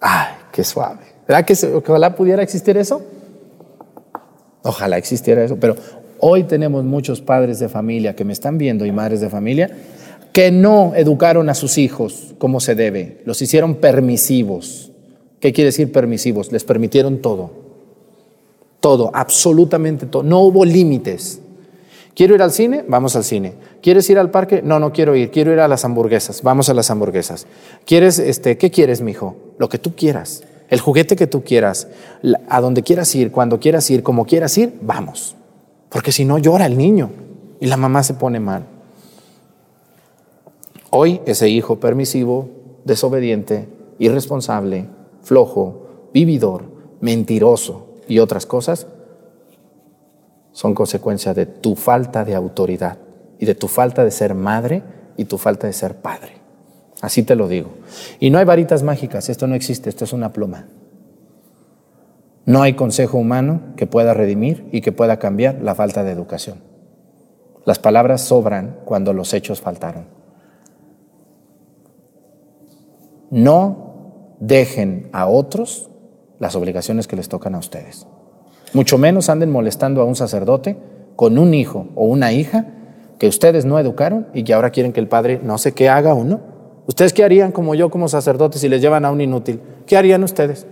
Ay, 0.01 0.35
qué 0.51 0.63
suave. 0.63 0.99
¿Verdad 1.27 1.45
que 1.45 1.55
ojalá 1.83 2.15
pudiera 2.15 2.43
existir 2.43 2.77
eso? 2.77 3.01
Ojalá 4.63 4.97
existiera 4.97 5.43
eso, 5.43 5.57
pero 5.59 5.75
hoy 6.19 6.43
tenemos 6.43 6.83
muchos 6.83 7.21
padres 7.21 7.59
de 7.59 7.69
familia 7.69 8.15
que 8.15 8.25
me 8.25 8.33
están 8.33 8.57
viendo 8.57 8.85
y 8.85 8.91
madres 8.91 9.21
de 9.21 9.29
familia 9.29 9.71
que 10.37 10.51
no 10.51 10.93
educaron 10.95 11.49
a 11.49 11.55
sus 11.55 11.79
hijos 11.79 12.35
como 12.37 12.59
se 12.59 12.75
debe, 12.75 13.21
los 13.25 13.41
hicieron 13.41 13.73
permisivos. 13.73 14.91
¿Qué 15.39 15.51
quiere 15.51 15.69
decir 15.69 15.91
permisivos? 15.91 16.51
Les 16.51 16.63
permitieron 16.63 17.23
todo, 17.23 17.49
todo, 18.79 19.09
absolutamente 19.15 20.05
todo. 20.05 20.21
No 20.21 20.41
hubo 20.41 20.63
límites. 20.63 21.41
¿Quiero 22.13 22.35
ir 22.35 22.43
al 22.43 22.51
cine? 22.51 22.83
Vamos 22.87 23.15
al 23.15 23.23
cine. 23.23 23.53
¿Quieres 23.81 24.09
ir 24.11 24.19
al 24.19 24.29
parque? 24.29 24.61
No, 24.63 24.79
no 24.79 24.91
quiero 24.91 25.15
ir. 25.15 25.31
Quiero 25.31 25.53
ir 25.53 25.59
a 25.59 25.67
las 25.67 25.85
hamburguesas. 25.85 26.43
Vamos 26.43 26.69
a 26.69 26.75
las 26.75 26.91
hamburguesas. 26.91 27.47
¿Quieres, 27.85 28.19
este, 28.19 28.57
qué 28.57 28.69
quieres, 28.69 29.01
mijo? 29.01 29.35
Lo 29.57 29.69
que 29.69 29.77
tú 29.79 29.95
quieras 29.95 30.43
el 30.69 30.79
juguete 30.79 31.15
que 31.15 31.27
tú 31.27 31.43
quieras, 31.43 31.87
a 32.49 32.61
donde 32.61 32.83
quieras 32.83 33.13
ir, 33.15 33.31
cuando 33.31 33.59
quieras 33.59 33.89
ir, 33.89 34.03
como 34.03 34.25
quieras 34.25 34.57
ir, 34.57 34.77
vamos. 34.81 35.35
Porque 35.89 36.11
si 36.11 36.25
no 36.25 36.37
llora 36.37 36.65
el 36.65 36.77
niño 36.77 37.09
y 37.59 37.67
la 37.67 37.77
mamá 37.77 38.03
se 38.03 38.13
pone 38.13 38.39
mal. 38.39 38.65
Hoy 40.89 41.21
ese 41.25 41.49
hijo 41.49 41.79
permisivo, 41.79 42.49
desobediente, 42.85 43.67
irresponsable, 43.99 44.87
flojo, 45.21 46.09
vividor, 46.13 46.65
mentiroso 47.01 47.95
y 48.07 48.19
otras 48.19 48.45
cosas 48.45 48.87
son 50.51 50.73
consecuencia 50.73 51.33
de 51.33 51.45
tu 51.45 51.75
falta 51.75 52.25
de 52.25 52.33
autoridad 52.33 52.97
y 53.37 53.45
de 53.45 53.55
tu 53.55 53.67
falta 53.67 54.03
de 54.03 54.11
ser 54.11 54.33
madre 54.33 54.81
y 55.15 55.25
tu 55.25 55.37
falta 55.37 55.67
de 55.67 55.73
ser 55.73 55.97
padre. 55.97 56.36
Así 57.01 57.23
te 57.23 57.35
lo 57.35 57.47
digo. 57.47 57.71
Y 58.19 58.29
no 58.29 58.39
hay 58.39 58.45
varitas 58.45 58.83
mágicas, 58.83 59.29
esto 59.29 59.47
no 59.47 59.55
existe, 59.55 59.89
esto 59.89 60.03
es 60.03 60.13
una 60.13 60.33
pluma. 60.33 60.67
No 62.45 62.61
hay 62.61 62.73
consejo 62.73 63.17
humano 63.17 63.61
que 63.75 63.87
pueda 63.87 64.13
redimir 64.13 64.67
y 64.71 64.81
que 64.81 64.91
pueda 64.91 65.19
cambiar 65.19 65.61
la 65.61 65.75
falta 65.75 66.03
de 66.03 66.11
educación. 66.11 66.59
Las 67.65 67.79
palabras 67.79 68.21
sobran 68.21 68.79
cuando 68.85 69.11
los 69.11 69.33
hechos 69.33 69.59
faltaron. 69.59 70.05
No 73.29 74.35
dejen 74.39 75.09
a 75.11 75.27
otros 75.27 75.89
las 76.39 76.55
obligaciones 76.55 77.07
que 77.07 77.17
les 77.17 77.27
tocan 77.27 77.55
a 77.55 77.59
ustedes. 77.59 78.07
Mucho 78.73 78.97
menos 78.97 79.29
anden 79.29 79.51
molestando 79.51 80.01
a 80.01 80.05
un 80.05 80.15
sacerdote 80.15 80.77
con 81.17 81.37
un 81.37 81.53
hijo 81.53 81.87
o 81.95 82.05
una 82.05 82.31
hija 82.31 82.65
que 83.19 83.27
ustedes 83.27 83.65
no 83.65 83.79
educaron 83.79 84.27
y 84.33 84.43
que 84.43 84.53
ahora 84.53 84.69
quieren 84.69 84.93
que 84.93 84.99
el 84.99 85.07
padre 85.07 85.41
no 85.43 85.57
sé 85.57 85.73
qué 85.73 85.89
haga 85.89 86.13
o 86.13 86.23
no. 86.23 86.56
¿Ustedes 86.87 87.11
qué 87.11 87.25
harían 87.25 87.51
como 87.51 87.75
yo, 87.75 87.89
como 87.89 88.07
sacerdote, 88.07 88.57
si 88.57 88.69
les 88.69 88.81
llevan 88.81 89.03
a 89.03 89.11
un 89.11 89.19
inútil? 89.19 89.59
¿Qué 89.85 89.97
harían 89.97 90.23
ustedes? 90.23 90.65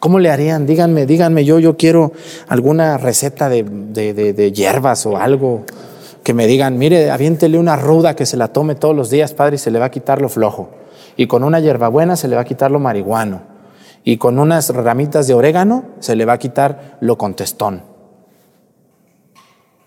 ¿Cómo 0.00 0.18
le 0.18 0.30
harían? 0.30 0.66
Díganme, 0.66 1.04
díganme, 1.04 1.44
yo, 1.44 1.58
yo 1.58 1.76
quiero 1.76 2.12
alguna 2.48 2.96
receta 2.96 3.50
de, 3.50 3.62
de, 3.62 4.52
hierbas 4.52 5.04
o 5.04 5.18
algo 5.18 5.64
que 6.22 6.32
me 6.32 6.46
digan, 6.46 6.78
mire, 6.78 7.10
aviéntele 7.10 7.58
una 7.58 7.76
ruda 7.76 8.16
que 8.16 8.24
se 8.24 8.38
la 8.38 8.48
tome 8.48 8.74
todos 8.74 8.96
los 8.96 9.10
días, 9.10 9.34
padre, 9.34 9.56
y 9.56 9.58
se 9.58 9.70
le 9.70 9.78
va 9.78 9.86
a 9.86 9.90
quitar 9.90 10.22
lo 10.22 10.30
flojo. 10.30 10.70
Y 11.18 11.26
con 11.26 11.44
una 11.44 11.60
hierbabuena 11.60 12.16
se 12.16 12.26
le 12.26 12.36
va 12.36 12.42
a 12.42 12.46
quitar 12.46 12.70
lo 12.70 12.80
marihuano. 12.80 13.42
Y 14.04 14.16
con 14.16 14.38
unas 14.38 14.70
ramitas 14.70 15.26
de 15.26 15.34
orégano 15.34 15.84
se 16.00 16.16
le 16.16 16.24
va 16.24 16.34
a 16.34 16.38
quitar 16.38 16.96
lo 17.00 17.18
contestón. 17.18 17.82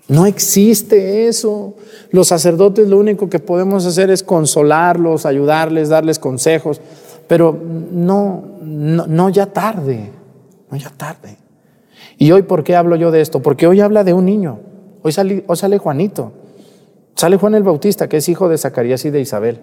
No 0.08 0.26
existe 0.26 1.28
eso. 1.28 1.76
Los 2.12 2.30
sacerdotes 2.30 2.88
lo 2.88 2.98
único 2.98 3.30
que 3.30 3.39
podemos 3.39 3.86
hacer 3.86 4.10
es 4.10 4.24
consolarlos, 4.24 5.26
ayudarles, 5.26 5.89
darles 5.89 6.17
consejos, 6.20 6.82
pero 7.28 7.58
no, 7.91 8.43
no, 8.62 9.30
ya 9.30 9.48
tarde, 9.48 10.12
no 10.72 10.78
ya 10.78 10.89
tarde. 10.91 11.38
¿Y 12.17 12.32
hoy 12.32 12.43
por 12.43 12.63
qué 12.63 12.76
hablo 12.76 12.96
yo 12.96 13.12
de 13.12 13.22
esto? 13.22 13.41
Porque 13.41 13.67
hoy 13.67 13.82
habla 13.82 14.04
de 14.04 14.13
un 14.13 14.26
niño. 14.26 14.60
Hoy 15.04 15.12
sale, 15.12 15.43
hoy 15.48 15.58
sale 15.58 15.78
Juanito. 15.78 16.32
Sale 17.15 17.38
Juan 17.38 17.56
el 17.56 17.63
Bautista, 17.63 18.08
que 18.08 18.17
es 18.17 18.30
hijo 18.30 18.48
de 18.48 18.58
Zacarías 18.58 19.04
y 19.06 19.10
de 19.10 19.20
Isabel. 19.20 19.60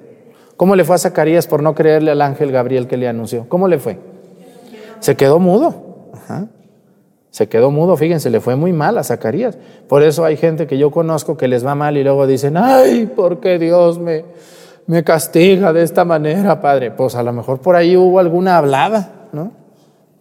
¿Cómo 0.56 0.76
le 0.76 0.84
fue 0.84 0.96
a 0.96 0.98
Zacarías 0.98 1.46
por 1.46 1.62
no 1.62 1.74
creerle 1.74 2.10
al 2.10 2.20
ángel 2.20 2.52
Gabriel 2.52 2.86
que 2.86 2.96
le 2.96 3.08
anunció? 3.08 3.48
¿Cómo 3.48 3.66
le 3.66 3.78
fue? 3.78 3.98
Se 5.00 5.16
quedó 5.16 5.38
mudo. 5.38 6.10
Se 7.34 7.48
quedó 7.48 7.72
mudo, 7.72 7.96
fíjense, 7.96 8.30
le 8.30 8.38
fue 8.38 8.54
muy 8.54 8.72
mal 8.72 8.96
a 8.96 9.02
Zacarías. 9.02 9.58
Por 9.88 10.04
eso 10.04 10.24
hay 10.24 10.36
gente 10.36 10.68
que 10.68 10.78
yo 10.78 10.92
conozco 10.92 11.36
que 11.36 11.48
les 11.48 11.66
va 11.66 11.74
mal 11.74 11.96
y 11.96 12.04
luego 12.04 12.28
dicen, 12.28 12.56
ay, 12.56 13.06
¿por 13.06 13.40
qué 13.40 13.58
Dios 13.58 13.98
me, 13.98 14.24
me 14.86 15.02
castiga 15.02 15.72
de 15.72 15.82
esta 15.82 16.04
manera, 16.04 16.60
Padre? 16.60 16.92
Pues 16.92 17.16
a 17.16 17.24
lo 17.24 17.32
mejor 17.32 17.60
por 17.60 17.74
ahí 17.74 17.96
hubo 17.96 18.20
alguna 18.20 18.56
hablada, 18.56 19.26
¿no? 19.32 19.50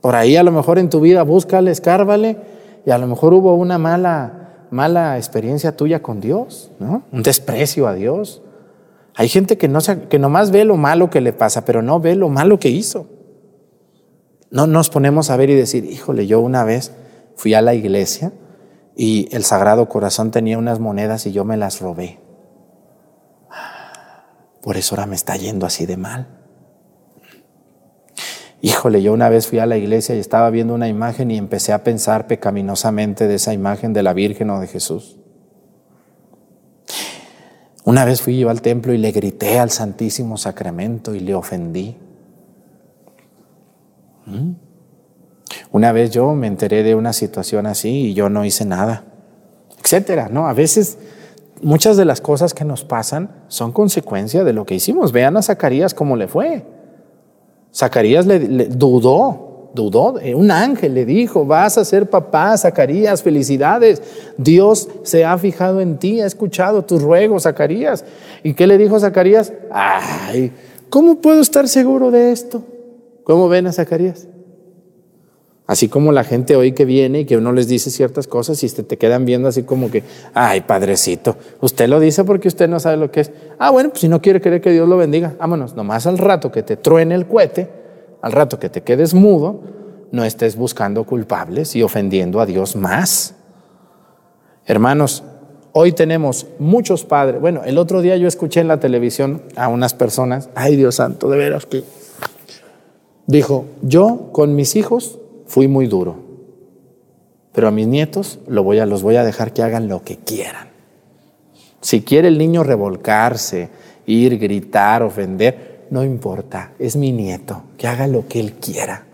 Por 0.02 0.15
ahí 0.15 0.38
a 0.38 0.41
lo 0.41 0.52
mejor 0.52 0.80
en 0.80 0.89
tu 0.89 1.02
vida 1.02 1.21
búscale, 1.21 1.69
escárvale 1.69 2.38
y 2.84 2.89
a 2.89 2.97
lo 2.97 3.06
mejor 3.06 3.36
hubo 3.36 3.54
una 3.54 3.78
mala, 3.78 4.65
mala 4.71 5.17
experiencia 5.17 5.78
tuya 5.78 6.02
con 6.02 6.19
Dios, 6.19 6.71
¿no? 6.80 7.04
Un 7.12 7.21
desprecio 7.21 7.88
a 7.88 7.93
Dios. 7.93 8.41
Hay 9.13 9.30
gente 9.30 9.60
que, 9.60 9.67
no, 9.67 9.82
que 10.10 10.17
nomás 10.17 10.49
ve 10.49 10.65
lo 10.65 10.78
malo 10.78 11.12
que 11.12 11.21
le 11.21 11.32
pasa, 11.32 11.63
pero 11.63 11.84
no 11.84 11.99
ve 11.99 12.15
lo 12.15 12.30
malo 12.30 12.58
que 12.58 12.69
hizo. 12.69 13.06
No 14.49 14.65
nos 14.65 14.89
ponemos 14.89 15.30
a 15.30 15.38
ver 15.38 15.52
y 15.52 15.56
decir, 15.56 15.86
híjole, 15.86 16.26
yo 16.26 16.39
una 16.39 16.63
vez 16.63 16.91
fui 17.36 17.54
a 17.54 17.62
la 17.62 17.74
iglesia 17.74 18.32
y 18.96 19.28
el 19.36 19.43
Sagrado 19.43 19.89
Corazón 19.89 20.32
tenía 20.32 20.58
unas 20.58 20.80
monedas 20.80 21.26
y 21.26 21.32
yo 21.32 21.46
me 21.46 21.58
las 21.58 21.80
robé. 21.82 22.19
Por 24.62 24.78
eso 24.78 24.96
ahora 24.96 25.08
me 25.08 25.15
está 25.15 25.36
yendo 25.36 25.65
así 25.65 25.86
de 25.86 25.98
mal. 25.98 26.28
Híjole, 28.62 29.02
yo 29.02 29.12
una 29.12 29.28
vez 29.28 29.48
fui 29.48 29.60
a 29.60 29.65
la 29.65 29.76
iglesia 29.76 30.15
y 30.15 30.19
estaba 30.19 30.50
viendo 30.50 30.74
una 30.74 30.88
imagen 30.88 31.32
y 31.32 31.38
empecé 31.38 31.74
a 31.74 31.84
pensar 31.84 32.28
pecaminosamente 32.28 33.28
de 33.28 33.36
esa 33.36 33.54
imagen 33.54 33.91
de 33.91 34.04
la 34.04 34.13
Virgen 34.13 34.50
o 34.52 34.62
de 34.62 34.67
Jesús. 34.67 35.19
Una 37.84 38.06
vez 38.06 38.22
fui 38.22 38.39
yo 38.39 38.50
al 38.50 38.62
templo 38.62 38.93
y 38.93 38.98
le 38.98 39.12
grité 39.12 39.60
al 39.60 39.69
Santísimo 39.69 40.38
Sacramento 40.38 41.13
y 41.13 41.19
le 41.19 41.36
ofendí. 41.36 41.98
¿Mm? 44.26 44.52
Una 45.72 45.92
vez 45.92 46.12
yo 46.12 46.34
me 46.34 46.48
enteré 46.48 46.84
de 46.84 46.96
una 46.96 47.13
situación 47.13 47.66
así 47.66 48.08
y 48.08 48.13
yo 48.13 48.30
no 48.30 48.46
hice 48.46 48.66
nada, 48.66 49.04
etcétera, 49.82 50.30
¿no? 50.32 50.48
A 50.48 50.54
veces 50.54 50.98
muchas 51.63 51.98
de 51.98 52.06
las 52.06 52.22
cosas 52.22 52.54
que 52.54 52.66
nos 52.66 52.84
pasan 52.84 53.32
son 53.48 53.72
consecuencia 53.72 54.44
de 54.44 54.54
lo 54.54 54.66
que 54.66 54.76
hicimos. 54.76 55.12
Vean 55.12 55.38
a 55.38 55.42
Zacarías 55.42 55.94
cómo 55.94 56.16
le 56.16 56.28
fue. 56.28 56.63
Zacarías 57.74 58.26
le, 58.28 58.68
dudó, 58.68 59.72
dudó. 59.74 60.16
Un 60.36 60.52
ángel 60.52 60.94
le 60.94 61.06
dijo, 61.06 61.46
vas 61.46 61.78
a 61.78 61.86
ser 61.86 62.10
papá, 62.10 62.56
Zacarías, 62.58 63.24
felicidades. 63.24 64.02
Dios 64.38 64.89
se 65.04 65.26
ha 65.26 65.38
fijado 65.38 65.82
en 65.82 65.98
ti, 65.98 66.22
ha 66.22 66.28
escuchado 66.28 66.84
tus 66.84 67.02
ruegos, 67.02 67.44
Zacarías. 67.44 68.06
¿Y 68.44 68.54
qué 68.54 68.68
le 68.68 68.78
dijo 68.78 69.00
Zacarías? 69.00 69.54
Ay, 69.72 70.52
¿cómo 70.89 71.16
puedo 71.16 71.42
estar 71.42 71.68
seguro 71.68 72.12
de 72.12 72.32
esto? 72.32 72.63
¿Cómo 73.24 73.50
ven 73.50 73.68
a 73.68 73.72
Zacarías? 73.72 74.28
Así 75.65 75.88
como 75.88 76.12
la 76.12 76.26
gente 76.26 76.58
hoy 76.58 76.73
que 76.73 76.84
viene 76.84 77.21
y 77.21 77.26
que 77.26 77.38
uno 77.38 77.54
les 77.54 77.69
dice 77.69 77.89
ciertas 77.89 78.28
cosas 78.28 78.62
y 78.63 78.69
te, 78.69 78.84
te 78.84 78.97
quedan 78.97 79.23
viendo 79.23 79.47
así 79.47 79.63
como 79.63 79.89
que, 79.89 80.04
ay, 80.34 80.62
padrecito, 80.62 81.38
usted 81.62 81.88
lo 81.88 82.02
dice 82.02 82.26
porque 82.26 82.49
usted 82.49 82.67
no 82.67 82.82
sabe 82.82 82.97
lo 82.97 83.12
que 83.12 83.21
es. 83.21 83.32
Ah, 83.60 83.69
bueno, 83.71 83.89
pues 83.89 84.02
si 84.02 84.10
no 84.10 84.21
quiere 84.21 84.41
creer 84.41 84.60
que 84.60 84.71
Dios 84.71 84.89
lo 84.89 84.97
bendiga, 84.97 85.34
vámonos, 85.39 85.76
nomás 85.76 86.06
al 86.06 86.17
rato 86.17 86.52
que 86.52 86.63
te 86.63 86.76
truene 86.76 87.15
el 87.15 87.28
cohete, 87.28 87.69
al 88.21 88.34
rato 88.34 88.60
que 88.60 88.69
te 88.69 88.82
quedes 88.82 89.13
mudo, 89.13 89.62
no 90.12 90.26
estés 90.26 90.58
buscando 90.58 91.06
culpables 91.06 91.76
y 91.78 91.82
ofendiendo 91.82 92.41
a 92.41 92.45
Dios 92.45 92.76
más. 92.76 93.36
Hermanos, 94.65 95.23
hoy 95.71 95.93
tenemos 95.93 96.45
muchos 96.60 97.06
padres. 97.06 97.39
Bueno, 97.39 97.63
el 97.63 97.78
otro 97.78 98.02
día 98.02 98.17
yo 98.17 98.28
escuché 98.28 98.60
en 98.60 98.67
la 98.67 98.82
televisión 98.82 99.41
a 99.56 99.69
unas 99.69 99.93
personas, 99.93 100.49
ay 100.56 100.76
Dios 100.76 100.95
santo, 100.95 101.30
de 101.30 101.38
veras 101.38 101.65
que 101.65 101.84
dijo, 103.28 103.65
yo 103.82 104.30
con 104.34 104.56
mis 104.56 104.76
hijos 104.76 105.19
fui 105.54 105.68
muy 105.68 105.86
duro, 105.86 106.16
pero 107.52 107.68
a 107.68 107.72
mis 107.72 107.86
nietos 107.86 108.39
voy 108.48 108.80
a, 108.80 108.88
los 108.88 109.04
voy 109.04 109.18
a 109.18 109.24
dejar 109.24 109.54
que 109.54 109.62
hagan 109.62 109.88
lo 109.88 110.04
que 110.04 110.18
quieran. 110.18 110.70
Si 111.80 112.02
quiere 112.02 112.28
el 112.28 112.39
niño 112.39 112.63
revolcarse, 112.63 113.70
ir, 114.08 114.39
gritar, 114.39 115.04
ofender, 115.04 115.86
no 115.92 116.04
importa, 116.04 116.72
es 116.80 116.96
mi 116.96 117.12
nieto, 117.12 117.66
que 117.78 117.86
haga 117.86 118.08
lo 118.08 118.28
que 118.28 118.39
él 118.39 118.54
quiera, 118.54 119.06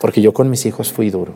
porque 0.00 0.22
yo 0.22 0.32
con 0.32 0.48
mis 0.48 0.64
hijos 0.64 0.90
fui 0.90 1.10
duro. 1.10 1.34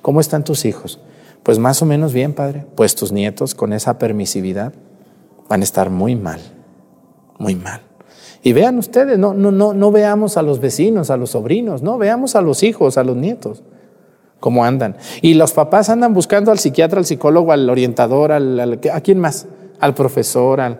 ¿Cómo 0.00 0.22
están 0.22 0.42
tus 0.42 0.64
hijos? 0.64 0.98
Pues 1.42 1.58
más 1.58 1.82
o 1.82 1.84
menos 1.84 2.14
bien, 2.14 2.32
padre. 2.32 2.64
Pues 2.74 2.94
tus 2.94 3.12
nietos 3.12 3.54
con 3.54 3.74
esa 3.74 3.98
permisividad 3.98 4.72
van 5.50 5.60
a 5.60 5.64
estar 5.64 5.90
muy 5.90 6.16
mal, 6.16 6.40
muy 7.38 7.56
mal. 7.56 7.82
Y 8.44 8.52
vean 8.52 8.78
ustedes, 8.78 9.18
no, 9.18 9.32
no, 9.32 9.50
no, 9.50 9.72
no 9.72 9.90
veamos 9.90 10.36
a 10.36 10.42
los 10.42 10.60
vecinos, 10.60 11.08
a 11.08 11.16
los 11.16 11.30
sobrinos, 11.30 11.82
no, 11.82 11.96
veamos 11.96 12.36
a 12.36 12.42
los 12.42 12.62
hijos, 12.62 12.98
a 12.98 13.02
los 13.02 13.16
nietos, 13.16 13.62
cómo 14.38 14.66
andan. 14.66 14.96
Y 15.22 15.32
los 15.32 15.52
papás 15.52 15.88
andan 15.88 16.12
buscando 16.12 16.52
al 16.52 16.58
psiquiatra, 16.58 16.98
al 16.98 17.06
psicólogo, 17.06 17.52
al 17.52 17.68
orientador, 17.70 18.32
al, 18.32 18.78
¿a 18.92 19.00
quién 19.00 19.18
más? 19.18 19.46
Al 19.80 19.94
profesor, 19.94 20.60
al, 20.60 20.78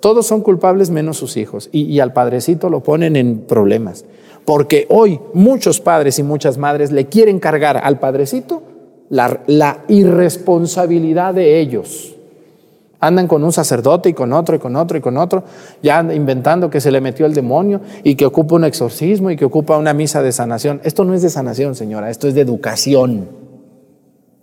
todos 0.00 0.26
son 0.26 0.42
culpables 0.42 0.90
menos 0.90 1.16
sus 1.16 1.38
hijos. 1.38 1.70
Y, 1.72 1.98
al 2.00 2.12
padrecito 2.12 2.68
lo 2.68 2.82
ponen 2.82 3.16
en 3.16 3.40
problemas. 3.40 4.04
Porque 4.44 4.86
hoy 4.90 5.18
muchos 5.32 5.80
padres 5.80 6.18
y 6.18 6.22
muchas 6.22 6.58
madres 6.58 6.92
le 6.92 7.06
quieren 7.06 7.40
cargar 7.40 7.78
al 7.82 7.98
padrecito 7.98 8.62
la, 9.08 9.40
la 9.46 9.84
irresponsabilidad 9.88 11.32
de 11.32 11.60
ellos. 11.60 12.15
Andan 13.00 13.28
con 13.28 13.44
un 13.44 13.52
sacerdote 13.52 14.08
y 14.08 14.12
con 14.14 14.32
otro 14.32 14.56
y 14.56 14.58
con 14.58 14.74
otro 14.76 14.96
y 14.96 15.00
con 15.00 15.16
otro, 15.18 15.44
ya 15.82 16.00
inventando 16.12 16.70
que 16.70 16.80
se 16.80 16.90
le 16.90 17.00
metió 17.00 17.26
el 17.26 17.34
demonio 17.34 17.80
y 18.02 18.14
que 18.14 18.24
ocupa 18.24 18.54
un 18.54 18.64
exorcismo 18.64 19.30
y 19.30 19.36
que 19.36 19.44
ocupa 19.44 19.76
una 19.76 19.92
misa 19.92 20.22
de 20.22 20.32
sanación. 20.32 20.80
Esto 20.82 21.04
no 21.04 21.14
es 21.14 21.22
de 21.22 21.30
sanación, 21.30 21.74
señora, 21.74 22.10
esto 22.10 22.26
es 22.26 22.34
de 22.34 22.40
educación. 22.40 23.28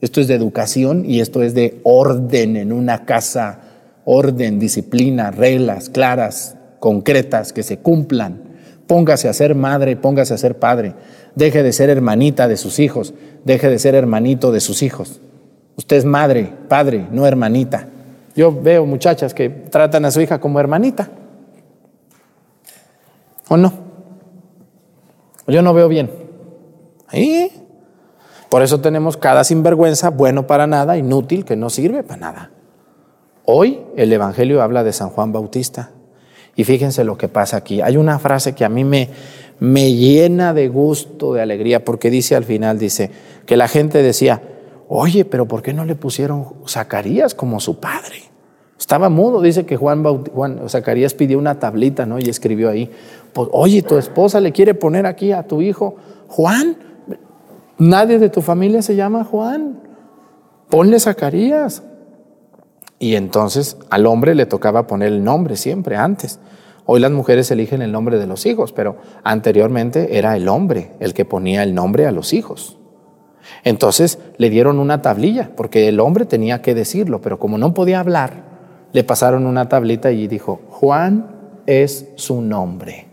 Esto 0.02 0.20
es 0.20 0.28
de 0.28 0.36
educación 0.36 1.06
y 1.10 1.22
esto 1.22 1.44
es 1.44 1.54
de 1.54 1.80
orden 1.84 2.58
en 2.58 2.74
una 2.74 3.06
casa, 3.06 3.62
orden, 4.04 4.60
disciplina, 4.60 5.32
reglas 5.32 5.90
claras, 5.90 6.58
concretas, 6.80 7.54
que 7.54 7.64
se 7.64 7.78
cumplan. 7.78 8.42
Póngase 8.86 9.30
a 9.30 9.34
ser 9.34 9.56
madre, 9.56 9.96
póngase 9.96 10.34
a 10.34 10.38
ser 10.38 10.60
padre. 10.60 10.94
Deje 11.36 11.64
de 11.64 11.72
ser 11.72 11.90
hermanita 11.90 12.50
de 12.50 12.58
sus 12.58 12.80
hijos, 12.80 13.14
deje 13.46 13.70
de 13.70 13.80
ser 13.80 13.96
hermanito 13.96 14.52
de 14.52 14.60
sus 14.60 14.84
hijos. 14.84 15.22
Usted 15.78 15.96
es 15.96 16.06
madre, 16.06 16.52
padre, 16.68 17.08
no 17.12 17.26
hermanita. 17.26 17.88
Yo 18.36 18.52
veo 18.52 18.86
muchachas 18.86 19.34
que 19.34 19.50
tratan 19.50 20.06
a 20.06 20.12
su 20.12 20.22
hija 20.22 20.40
como 20.40 20.60
hermanita. 20.60 21.10
¿O 23.50 23.58
no? 23.58 23.72
Yo 25.48 25.62
no 25.62 25.74
veo 25.74 25.88
bien. 25.88 26.10
¿Y? 27.12 27.52
Por 28.50 28.62
eso 28.62 28.80
tenemos 28.80 29.18
cada 29.18 29.44
sinvergüenza, 29.44 30.10
bueno 30.10 30.48
para 30.48 30.68
nada, 30.68 30.98
inútil, 30.98 31.46
que 31.46 31.56
no 31.56 31.70
sirve 31.70 32.04
para 32.04 32.22
nada. 32.22 32.52
Hoy 33.46 33.82
el 33.96 34.12
Evangelio 34.14 34.62
habla 34.62 34.84
de 34.84 34.94
San 34.94 35.10
Juan 35.10 35.32
Bautista. 35.32 35.92
Y 36.56 36.64
fíjense 36.64 37.04
lo 37.04 37.18
que 37.18 37.28
pasa 37.28 37.58
aquí. 37.58 37.82
Hay 37.82 37.98
una 37.98 38.20
frase 38.20 38.54
que 38.54 38.64
a 38.64 38.70
mí 38.70 38.84
me, 38.84 39.10
me 39.60 39.94
llena 39.94 40.54
de 40.54 40.68
gusto, 40.68 41.34
de 41.34 41.42
alegría, 41.42 41.84
porque 41.84 42.10
dice 42.10 42.36
al 42.36 42.44
final, 42.44 42.78
dice, 42.78 43.10
que 43.46 43.58
la 43.58 43.68
gente 43.68 44.04
decía, 44.04 44.42
Oye, 44.96 45.26
pero 45.26 45.48
¿por 45.48 45.64
qué 45.64 45.74
no 45.74 45.86
le 45.86 45.96
pusieron 45.96 46.46
Zacarías 46.68 47.34
como 47.34 47.60
su 47.60 47.80
padre? 47.80 48.18
Estaba 48.78 49.10
mudo, 49.10 49.42
dice 49.42 49.66
que 49.66 49.76
Juan, 49.76 50.04
Juan 50.04 50.70
Zacarías 50.70 51.16
pidió 51.16 51.40
una 51.40 51.58
tablita, 51.58 52.06
¿no? 52.06 52.20
Y 52.20 52.30
escribió 52.30 52.70
ahí, 52.70 52.92
pues, 53.34 53.50
oye, 53.54 53.82
tu 53.82 53.98
esposa 53.98 54.40
le 54.40 54.52
quiere 54.52 54.76
poner 54.76 55.08
aquí 55.08 55.32
a 55.32 55.48
tu 55.48 55.64
hijo 55.64 55.96
Juan. 56.28 56.78
Nadie 57.80 58.20
de 58.20 58.30
tu 58.30 58.44
familia 58.44 58.84
se 58.84 58.96
llama 58.96 59.24
Juan. 59.24 59.80
Ponle 60.70 61.00
Zacarías. 61.00 61.82
Y 63.00 63.16
entonces 63.16 63.78
al 63.90 64.06
hombre 64.06 64.36
le 64.36 64.46
tocaba 64.46 64.86
poner 64.86 65.08
el 65.08 65.24
nombre 65.24 65.56
siempre 65.56 65.96
antes. 65.96 66.40
Hoy 66.86 67.00
las 67.00 67.12
mujeres 67.12 67.50
eligen 67.50 67.82
el 67.82 67.92
nombre 67.92 68.20
de 68.20 68.28
los 68.28 68.46
hijos, 68.46 68.72
pero 68.74 68.98
anteriormente 69.24 70.20
era 70.20 70.38
el 70.38 70.48
hombre 70.48 70.92
el 71.00 71.16
que 71.16 71.26
ponía 71.26 71.64
el 71.64 71.74
nombre 71.74 72.06
a 72.06 72.12
los 72.12 72.32
hijos. 72.32 72.78
Entonces 73.64 74.20
le 74.38 74.50
dieron 74.50 74.80
una 74.80 75.02
tablilla, 75.02 75.52
porque 75.56 75.88
el 75.88 76.00
hombre 76.00 76.26
tenía 76.26 76.62
que 76.62 76.74
decirlo, 76.74 77.22
pero 77.22 77.40
como 77.40 77.58
no 77.58 77.74
podía 77.74 78.00
hablar, 78.00 78.44
le 78.94 79.04
pasaron 79.04 79.46
una 79.46 79.70
tablita 79.70 80.12
y 80.12 80.28
dijo, 80.28 80.62
Juan 80.70 81.28
es 81.66 82.08
su 82.16 82.42
nombre. 82.42 83.08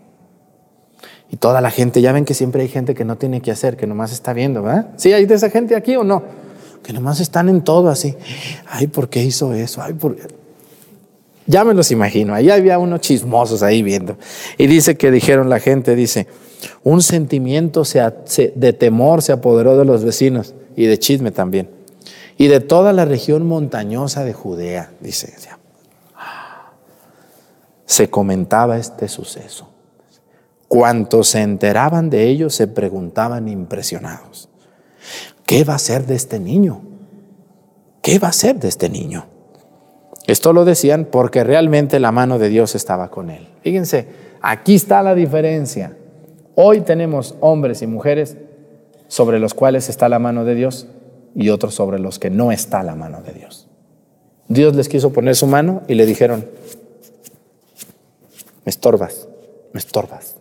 Y 1.30 1.36
toda 1.36 1.60
la 1.60 1.70
gente, 1.70 2.02
ya 2.02 2.12
ven 2.12 2.24
que 2.24 2.34
siempre 2.34 2.62
hay 2.62 2.68
gente 2.68 2.94
que 2.94 3.04
no 3.04 3.16
tiene 3.16 3.40
que 3.40 3.52
hacer, 3.52 3.76
que 3.76 3.86
nomás 3.86 4.12
está 4.12 4.32
viendo, 4.32 4.62
¿verdad? 4.62 4.88
¿Sí 4.96 5.12
hay 5.12 5.26
de 5.26 5.34
esa 5.34 5.48
gente 5.48 5.76
aquí 5.76 5.94
o 5.94 6.02
no? 6.02 6.22
Que 6.82 6.92
nomás 6.92 7.20
están 7.20 7.48
en 7.48 7.62
todo 7.62 7.88
así. 7.88 8.16
Ay, 8.66 8.88
¿por 8.88 9.08
qué 9.08 9.22
hizo 9.22 9.54
eso? 9.54 9.80
Ay, 9.80 9.92
¿por 9.92 10.16
Ya 11.46 11.64
me 11.64 11.72
los 11.72 11.92
imagino, 11.92 12.34
ahí 12.34 12.50
había 12.50 12.78
unos 12.78 13.00
chismosos 13.00 13.62
ahí 13.62 13.82
viendo. 13.82 14.16
Y 14.58 14.66
dice 14.66 14.96
que 14.96 15.12
dijeron 15.12 15.48
la 15.48 15.60
gente, 15.60 15.94
dice, 15.94 16.26
un 16.82 17.02
sentimiento 17.02 17.82
de 17.84 18.72
temor 18.72 19.22
se 19.22 19.32
apoderó 19.32 19.76
de 19.76 19.84
los 19.84 20.04
vecinos 20.04 20.54
y 20.76 20.86
de 20.86 20.98
chisme 20.98 21.30
también. 21.30 21.70
Y 22.36 22.48
de 22.48 22.60
toda 22.60 22.92
la 22.92 23.04
región 23.04 23.46
montañosa 23.46 24.24
de 24.24 24.32
Judea, 24.32 24.92
dice. 25.00 25.34
Se 27.84 28.08
comentaba 28.08 28.78
este 28.78 29.08
suceso. 29.08 29.68
Cuantos 30.68 31.28
se 31.28 31.42
enteraban 31.42 32.10
de 32.10 32.28
ello 32.28 32.48
se 32.48 32.68
preguntaban 32.68 33.48
impresionados. 33.48 34.50
¿qué 35.50 35.64
va 35.64 35.74
a 35.74 35.78
ser 35.80 36.06
de 36.06 36.14
este 36.14 36.38
niño? 36.38 36.80
¿Qué 38.02 38.20
va 38.20 38.28
a 38.28 38.32
ser 38.32 38.60
de 38.60 38.68
este 38.68 38.88
niño? 38.88 39.26
Esto 40.28 40.52
lo 40.52 40.64
decían 40.64 41.08
porque 41.10 41.42
realmente 41.42 41.98
la 41.98 42.12
mano 42.12 42.38
de 42.38 42.48
Dios 42.48 42.76
estaba 42.76 43.10
con 43.10 43.30
él. 43.30 43.48
Fíjense, 43.62 44.06
aquí 44.42 44.76
está 44.76 45.02
la 45.02 45.16
diferencia. 45.16 45.96
Hoy 46.62 46.82
tenemos 46.82 47.36
hombres 47.40 47.80
y 47.80 47.86
mujeres 47.86 48.36
sobre 49.08 49.38
los 49.38 49.54
cuales 49.54 49.88
está 49.88 50.10
la 50.10 50.18
mano 50.18 50.44
de 50.44 50.54
Dios 50.54 50.88
y 51.34 51.48
otros 51.48 51.74
sobre 51.74 51.98
los 51.98 52.18
que 52.18 52.28
no 52.28 52.52
está 52.52 52.82
la 52.82 52.94
mano 52.94 53.22
de 53.22 53.32
Dios. 53.32 53.66
Dios 54.46 54.76
les 54.76 54.90
quiso 54.90 55.10
poner 55.10 55.36
su 55.36 55.46
mano 55.46 55.80
y 55.88 55.94
le 55.94 56.04
dijeron, 56.04 56.44
me 58.66 58.68
estorbas, 58.68 59.26
me 59.72 59.80
estorbas. 59.80 60.36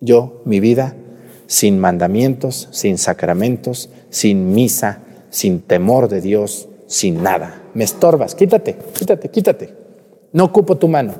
Yo, 0.00 0.40
mi 0.46 0.60
vida, 0.60 0.96
sin 1.46 1.78
mandamientos, 1.78 2.70
sin 2.70 2.96
sacramentos, 2.96 3.90
sin 4.08 4.54
misa, 4.54 5.00
sin 5.28 5.60
temor 5.60 6.08
de 6.08 6.22
Dios, 6.22 6.70
sin 6.86 7.22
nada. 7.22 7.64
Me 7.74 7.84
estorbas, 7.84 8.34
quítate, 8.34 8.78
quítate, 8.98 9.28
quítate. 9.28 9.74
No 10.32 10.44
ocupo 10.44 10.78
tu 10.78 10.88
mano. 10.88 11.12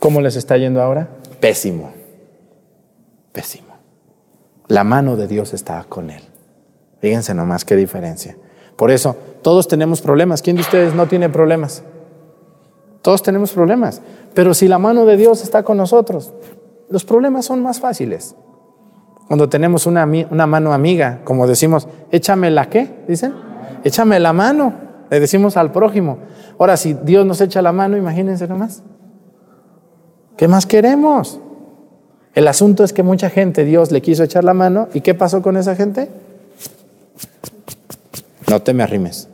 ¿Cómo 0.00 0.20
les 0.20 0.34
está 0.34 0.56
yendo 0.56 0.82
ahora? 0.82 1.08
Pésimo, 1.38 2.01
pésimo. 3.32 3.74
La 4.68 4.84
mano 4.84 5.16
de 5.16 5.26
Dios 5.26 5.54
está 5.54 5.84
con 5.88 6.10
él. 6.10 6.22
Fíjense 7.00 7.34
nomás 7.34 7.64
qué 7.64 7.76
diferencia. 7.76 8.36
Por 8.76 8.90
eso, 8.90 9.16
todos 9.42 9.68
tenemos 9.68 10.00
problemas. 10.00 10.40
¿Quién 10.40 10.56
de 10.56 10.62
ustedes 10.62 10.94
no 10.94 11.06
tiene 11.06 11.28
problemas? 11.28 11.82
Todos 13.02 13.22
tenemos 13.22 13.52
problemas. 13.52 14.00
Pero 14.34 14.54
si 14.54 14.68
la 14.68 14.78
mano 14.78 15.04
de 15.04 15.16
Dios 15.16 15.42
está 15.42 15.62
con 15.62 15.76
nosotros, 15.76 16.32
los 16.88 17.04
problemas 17.04 17.44
son 17.44 17.62
más 17.62 17.80
fáciles. 17.80 18.36
Cuando 19.26 19.48
tenemos 19.48 19.86
una, 19.86 20.08
una 20.30 20.46
mano 20.46 20.72
amiga, 20.72 21.20
como 21.24 21.46
decimos, 21.46 21.88
échame 22.10 22.50
la 22.50 22.68
qué, 22.68 23.04
dicen, 23.08 23.34
échame 23.84 24.20
la 24.20 24.32
mano, 24.32 24.74
le 25.10 25.20
decimos 25.20 25.56
al 25.56 25.72
prójimo. 25.72 26.18
Ahora, 26.58 26.76
si 26.76 26.94
Dios 26.94 27.26
nos 27.26 27.40
echa 27.40 27.62
la 27.62 27.72
mano, 27.72 27.96
imagínense 27.96 28.46
nomás. 28.46 28.82
¿Qué 30.36 30.48
más 30.48 30.66
queremos? 30.66 31.40
El 32.34 32.48
asunto 32.48 32.84
es 32.84 32.92
que 32.92 33.02
mucha 33.02 33.30
gente 33.30 33.64
Dios 33.64 33.92
le 33.92 34.00
quiso 34.00 34.22
echar 34.22 34.44
la 34.44 34.54
mano 34.54 34.88
y 34.94 35.02
¿qué 35.02 35.14
pasó 35.14 35.42
con 35.42 35.56
esa 35.56 35.76
gente? 35.76 36.08
No 38.48 38.62
te 38.62 38.72
me 38.72 38.82
arrimes. 38.82 39.28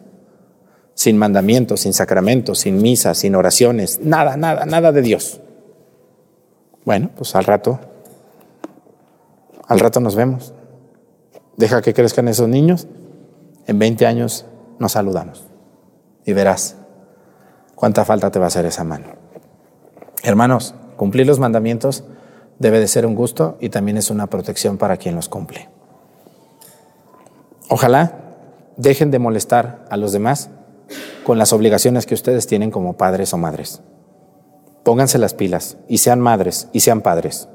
Sin 0.94 1.16
mandamientos, 1.16 1.80
sin 1.80 1.92
sacramentos, 1.92 2.58
sin 2.58 2.82
misas, 2.82 3.18
sin 3.18 3.36
oraciones, 3.36 4.00
nada, 4.02 4.36
nada, 4.36 4.66
nada 4.66 4.90
de 4.90 5.02
Dios. 5.02 5.40
Bueno, 6.84 7.10
pues 7.16 7.36
al 7.36 7.44
rato, 7.44 7.78
al 9.68 9.78
rato 9.78 10.00
nos 10.00 10.16
vemos. 10.16 10.52
Deja 11.56 11.82
que 11.82 11.94
crezcan 11.94 12.26
esos 12.26 12.48
niños. 12.48 12.88
En 13.66 13.78
20 13.78 14.06
años 14.06 14.46
nos 14.78 14.92
saludamos. 14.92 15.46
Y 16.24 16.32
verás 16.32 16.76
cuánta 17.74 18.04
falta 18.04 18.30
te 18.30 18.38
va 18.38 18.46
a 18.46 18.48
hacer 18.48 18.66
esa 18.66 18.82
mano. 18.82 19.06
Hermanos, 20.24 20.74
cumplir 20.96 21.26
los 21.26 21.38
mandamientos 21.38 22.04
debe 22.58 22.80
de 22.80 22.88
ser 22.88 23.06
un 23.06 23.14
gusto 23.14 23.56
y 23.60 23.68
también 23.68 23.96
es 23.96 24.10
una 24.10 24.26
protección 24.26 24.78
para 24.78 24.96
quien 24.96 25.14
los 25.14 25.28
cumple. 25.28 25.68
Ojalá 27.68 28.36
dejen 28.76 29.10
de 29.10 29.18
molestar 29.18 29.84
a 29.90 29.96
los 29.96 30.12
demás 30.12 30.50
con 31.24 31.38
las 31.38 31.52
obligaciones 31.52 32.06
que 32.06 32.14
ustedes 32.14 32.46
tienen 32.46 32.70
como 32.70 32.96
padres 32.96 33.32
o 33.34 33.36
madres. 33.36 33.82
Pónganse 34.84 35.18
las 35.18 35.34
pilas 35.34 35.76
y 35.88 35.98
sean 35.98 36.20
madres 36.20 36.68
y 36.72 36.80
sean 36.80 37.02
padres 37.02 37.48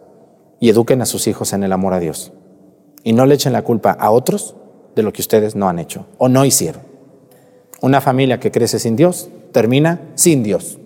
y 0.60 0.70
eduquen 0.70 1.02
a 1.02 1.06
sus 1.06 1.28
hijos 1.28 1.54
en 1.54 1.64
el 1.64 1.74
amor 1.74 1.94
a 1.94 2.00
Dios. 2.00 2.32
Y 3.04 3.14
no 3.14 3.26
le 3.26 3.36
echen 3.36 3.54
la 3.54 3.64
culpa 3.64 3.92
a 3.92 4.12
otros 4.12 4.56
de 4.96 5.04
lo 5.04 5.12
que 5.12 5.22
ustedes 5.22 5.56
no 5.56 5.68
han 5.68 5.80
hecho 5.80 6.06
o 6.18 6.30
no 6.30 6.46
hicieron. 6.46 6.84
Una 7.82 8.00
familia 8.00 8.40
que 8.40 8.52
crece 8.52 8.80
sin 8.80 8.96
Dios 8.96 9.30
termina 9.52 10.02
sin 10.16 10.44
Dios. 10.44 10.80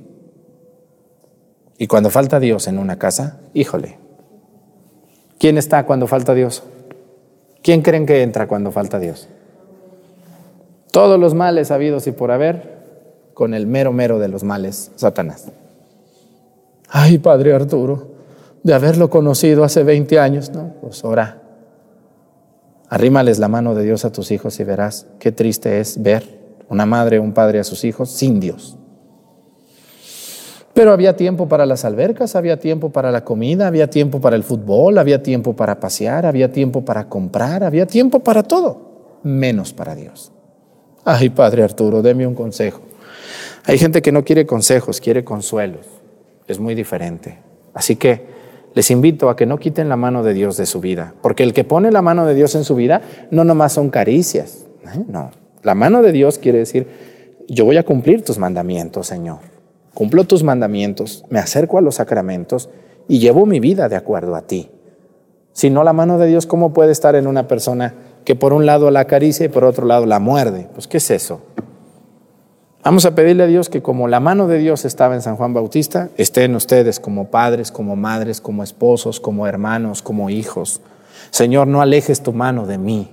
Y 1.77 1.87
cuando 1.87 2.09
falta 2.09 2.39
Dios 2.39 2.67
en 2.67 2.79
una 2.79 2.97
casa, 2.97 3.39
híjole, 3.53 3.99
¿quién 5.39 5.57
está 5.57 5.85
cuando 5.85 6.07
falta 6.07 6.33
Dios? 6.33 6.63
¿Quién 7.61 7.81
creen 7.81 8.05
que 8.05 8.21
entra 8.21 8.47
cuando 8.47 8.71
falta 8.71 8.99
Dios? 8.99 9.27
Todos 10.91 11.19
los 11.19 11.33
males 11.33 11.71
habidos 11.71 12.07
y 12.07 12.11
por 12.11 12.31
haber, 12.31 12.77
con 13.33 13.53
el 13.53 13.67
mero 13.67 13.91
mero 13.91 14.19
de 14.19 14.29
los 14.29 14.43
males, 14.43 14.91
Satanás. 14.95 15.51
Ay, 16.89 17.17
Padre 17.17 17.53
Arturo, 17.53 18.07
de 18.63 18.73
haberlo 18.73 19.09
conocido 19.09 19.63
hace 19.63 19.83
20 19.83 20.19
años, 20.19 20.49
¿no? 20.49 20.73
Pues 20.81 21.03
ora. 21.03 21.41
Arrímales 22.89 23.37
la 23.37 23.49
mano 23.49 23.75
de 23.75 23.83
Dios 23.83 24.05
a 24.05 24.11
tus 24.11 24.31
hijos 24.31 24.59
y 24.59 24.63
verás 24.63 25.07
qué 25.19 25.31
triste 25.31 25.79
es 25.81 26.01
ver 26.01 26.37
una 26.69 26.85
madre 26.85 27.19
un 27.19 27.33
padre 27.33 27.59
a 27.59 27.63
sus 27.63 27.83
hijos 27.83 28.09
sin 28.09 28.39
Dios. 28.39 28.77
Pero 30.77 30.91
había 30.91 31.15
tiempo 31.15 31.47
para 31.47 31.65
las 31.65 31.85
albercas, 31.85 32.35
había 32.35 32.59
tiempo 32.59 32.91
para 32.91 33.11
la 33.11 33.23
comida, 33.23 33.65
había 33.65 33.89
tiempo 33.89 34.21
para 34.21 34.35
el 34.35 34.43
fútbol, 34.43 34.99
había 34.99 35.23
tiempo 35.23 35.55
para 35.55 35.79
pasear, 35.79 36.27
había 36.27 36.51
tiempo 36.51 36.85
para 36.85 37.09
comprar, 37.09 37.63
había 37.63 37.87
tiempo 37.87 38.19
para 38.19 38.43
todo, 38.43 39.17
menos 39.23 39.73
para 39.73 39.95
Dios. 39.95 40.31
Ay, 41.03 41.29
Padre 41.29 41.63
Arturo, 41.63 42.03
deme 42.03 42.27
un 42.27 42.35
consejo. 42.35 42.81
Hay 43.65 43.79
gente 43.79 44.03
que 44.03 44.11
no 44.11 44.23
quiere 44.23 44.45
consejos, 44.45 45.01
quiere 45.01 45.23
consuelos. 45.23 45.87
Es 46.45 46.59
muy 46.59 46.75
diferente. 46.75 47.39
Así 47.73 47.95
que 47.95 48.27
les 48.75 48.91
invito 48.91 49.31
a 49.31 49.35
que 49.35 49.47
no 49.47 49.57
quiten 49.57 49.89
la 49.89 49.95
mano 49.95 50.21
de 50.21 50.35
Dios 50.35 50.57
de 50.57 50.67
su 50.67 50.79
vida, 50.79 51.15
porque 51.23 51.41
el 51.41 51.53
que 51.53 51.63
pone 51.63 51.91
la 51.91 52.03
mano 52.03 52.27
de 52.27 52.35
Dios 52.35 52.53
en 52.53 52.63
su 52.63 52.75
vida 52.75 53.01
no 53.31 53.43
nomás 53.43 53.73
son 53.73 53.89
caricias, 53.89 54.67
¿eh? 54.83 55.03
no. 55.07 55.31
La 55.63 55.73
mano 55.73 56.03
de 56.03 56.11
Dios 56.11 56.37
quiere 56.37 56.59
decir, 56.59 56.87
yo 57.47 57.65
voy 57.65 57.77
a 57.77 57.83
cumplir 57.83 58.23
tus 58.23 58.37
mandamientos, 58.37 59.07
Señor 59.07 59.56
cumplo 59.97 60.25
tus 60.25 60.43
mandamientos, 60.43 61.25
me 61.31 61.39
acerco 61.39 61.79
a 61.79 61.81
los 61.81 61.95
sacramentos 61.95 62.69
y 63.07 63.17
llevo 63.17 63.47
mi 63.47 63.59
vida 63.59 63.89
de 63.89 63.95
acuerdo 63.95 64.35
a 64.35 64.43
ti. 64.43 64.69
Si 65.53 65.71
no, 65.71 65.83
la 65.83 65.91
mano 65.91 66.19
de 66.19 66.27
Dios, 66.27 66.45
¿cómo 66.45 66.71
puede 66.71 66.91
estar 66.91 67.15
en 67.15 67.25
una 67.25 67.47
persona 67.47 67.95
que 68.23 68.35
por 68.35 68.53
un 68.53 68.67
lado 68.67 68.91
la 68.91 68.99
acaricia 68.99 69.47
y 69.47 69.49
por 69.49 69.63
otro 69.63 69.87
lado 69.87 70.05
la 70.05 70.19
muerde? 70.19 70.69
Pues, 70.75 70.85
¿qué 70.85 70.97
es 70.97 71.09
eso? 71.09 71.41
Vamos 72.83 73.07
a 73.07 73.15
pedirle 73.15 73.41
a 73.41 73.47
Dios 73.47 73.69
que 73.69 73.81
como 73.81 74.07
la 74.07 74.19
mano 74.19 74.47
de 74.47 74.59
Dios 74.59 74.85
estaba 74.85 75.15
en 75.15 75.23
San 75.23 75.35
Juan 75.35 75.55
Bautista, 75.55 76.09
esté 76.15 76.43
en 76.43 76.53
ustedes 76.53 76.99
como 76.99 77.31
padres, 77.31 77.71
como 77.71 77.95
madres, 77.95 78.39
como 78.39 78.61
esposos, 78.61 79.19
como 79.19 79.47
hermanos, 79.47 80.03
como 80.03 80.29
hijos. 80.29 80.79
Señor, 81.31 81.65
no 81.65 81.81
alejes 81.81 82.21
tu 82.21 82.33
mano 82.33 82.67
de 82.67 82.77
mí. 82.77 83.09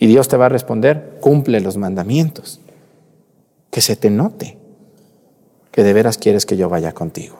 Y 0.00 0.08
Dios 0.08 0.26
te 0.26 0.36
va 0.36 0.46
a 0.46 0.48
responder, 0.48 1.18
cumple 1.20 1.60
los 1.60 1.76
mandamientos. 1.76 2.60
Que 3.70 3.80
se 3.80 3.94
te 3.94 4.10
note 4.10 4.57
que 5.78 5.84
de 5.84 5.92
veras 5.92 6.18
quieres 6.18 6.44
que 6.44 6.56
yo 6.56 6.68
vaya 6.68 6.90
contigo. 6.90 7.36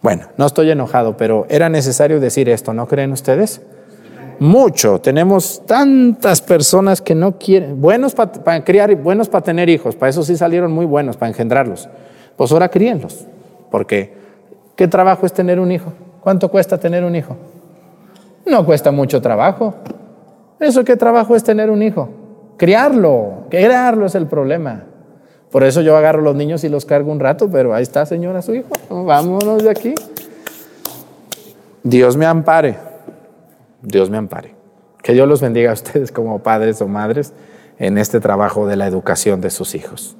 Bueno, 0.00 0.26
no 0.36 0.46
estoy 0.46 0.72
enojado, 0.72 1.16
pero 1.16 1.46
era 1.48 1.68
necesario 1.68 2.18
decir 2.18 2.48
esto, 2.48 2.74
¿no 2.74 2.88
creen 2.88 3.12
ustedes? 3.12 3.60
Mucho. 4.40 5.00
Tenemos 5.00 5.62
tantas 5.64 6.40
personas 6.40 7.00
que 7.00 7.14
no 7.14 7.38
quieren, 7.38 7.80
buenos 7.80 8.16
para 8.16 8.64
criar 8.64 8.90
y 8.90 8.96
buenos 8.96 9.28
para 9.28 9.44
tener 9.44 9.68
hijos, 9.68 9.94
para 9.94 10.10
eso 10.10 10.24
sí 10.24 10.36
salieron 10.36 10.72
muy 10.72 10.86
buenos, 10.86 11.16
para 11.16 11.28
engendrarlos. 11.28 11.88
Pues 12.36 12.50
ahora 12.50 12.68
críenlos, 12.68 13.28
porque 13.70 14.12
¿qué 14.74 14.88
trabajo 14.88 15.24
es 15.24 15.32
tener 15.32 15.60
un 15.60 15.70
hijo? 15.70 15.92
¿Cuánto 16.20 16.50
cuesta 16.50 16.78
tener 16.78 17.04
un 17.04 17.14
hijo? 17.14 17.36
No 18.44 18.66
cuesta 18.66 18.90
mucho 18.90 19.22
trabajo. 19.22 19.72
¿Eso 20.58 20.82
qué 20.82 20.96
trabajo 20.96 21.36
es 21.36 21.44
tener 21.44 21.70
un 21.70 21.80
hijo? 21.80 22.08
Criarlo, 22.56 23.44
criarlo 23.50 24.06
es 24.06 24.16
el 24.16 24.26
problema. 24.26 24.86
Por 25.52 25.64
eso 25.64 25.82
yo 25.82 25.96
agarro 25.98 26.22
los 26.22 26.34
niños 26.34 26.64
y 26.64 26.70
los 26.70 26.86
cargo 26.86 27.12
un 27.12 27.20
rato, 27.20 27.50
pero 27.50 27.74
ahí 27.74 27.82
está, 27.82 28.06
señora, 28.06 28.40
su 28.40 28.54
hijo. 28.54 28.70
Vámonos 28.88 29.62
de 29.62 29.70
aquí. 29.70 29.94
Dios 31.82 32.16
me 32.16 32.24
ampare. 32.24 32.78
Dios 33.82 34.08
me 34.08 34.16
ampare. 34.16 34.54
Que 35.02 35.12
Dios 35.12 35.28
los 35.28 35.42
bendiga 35.42 35.70
a 35.70 35.74
ustedes 35.74 36.10
como 36.10 36.38
padres 36.38 36.80
o 36.80 36.88
madres 36.88 37.34
en 37.78 37.98
este 37.98 38.18
trabajo 38.18 38.66
de 38.66 38.76
la 38.76 38.86
educación 38.86 39.42
de 39.42 39.50
sus 39.50 39.74
hijos. 39.74 40.16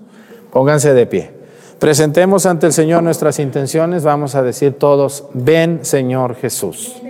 Pónganse 0.53 0.92
de 0.92 1.07
pie. 1.07 1.31
Presentemos 1.79 2.45
ante 2.45 2.66
el 2.66 2.75
Señor 2.75 3.03
nuestras 3.03 3.38
intenciones. 3.38 4.05
Vamos 4.05 4.35
a 4.35 4.42
decir 4.42 4.75
todos, 4.75 5.25
ven 5.33 5.81
Señor 5.83 6.35
Jesús. 6.35 7.01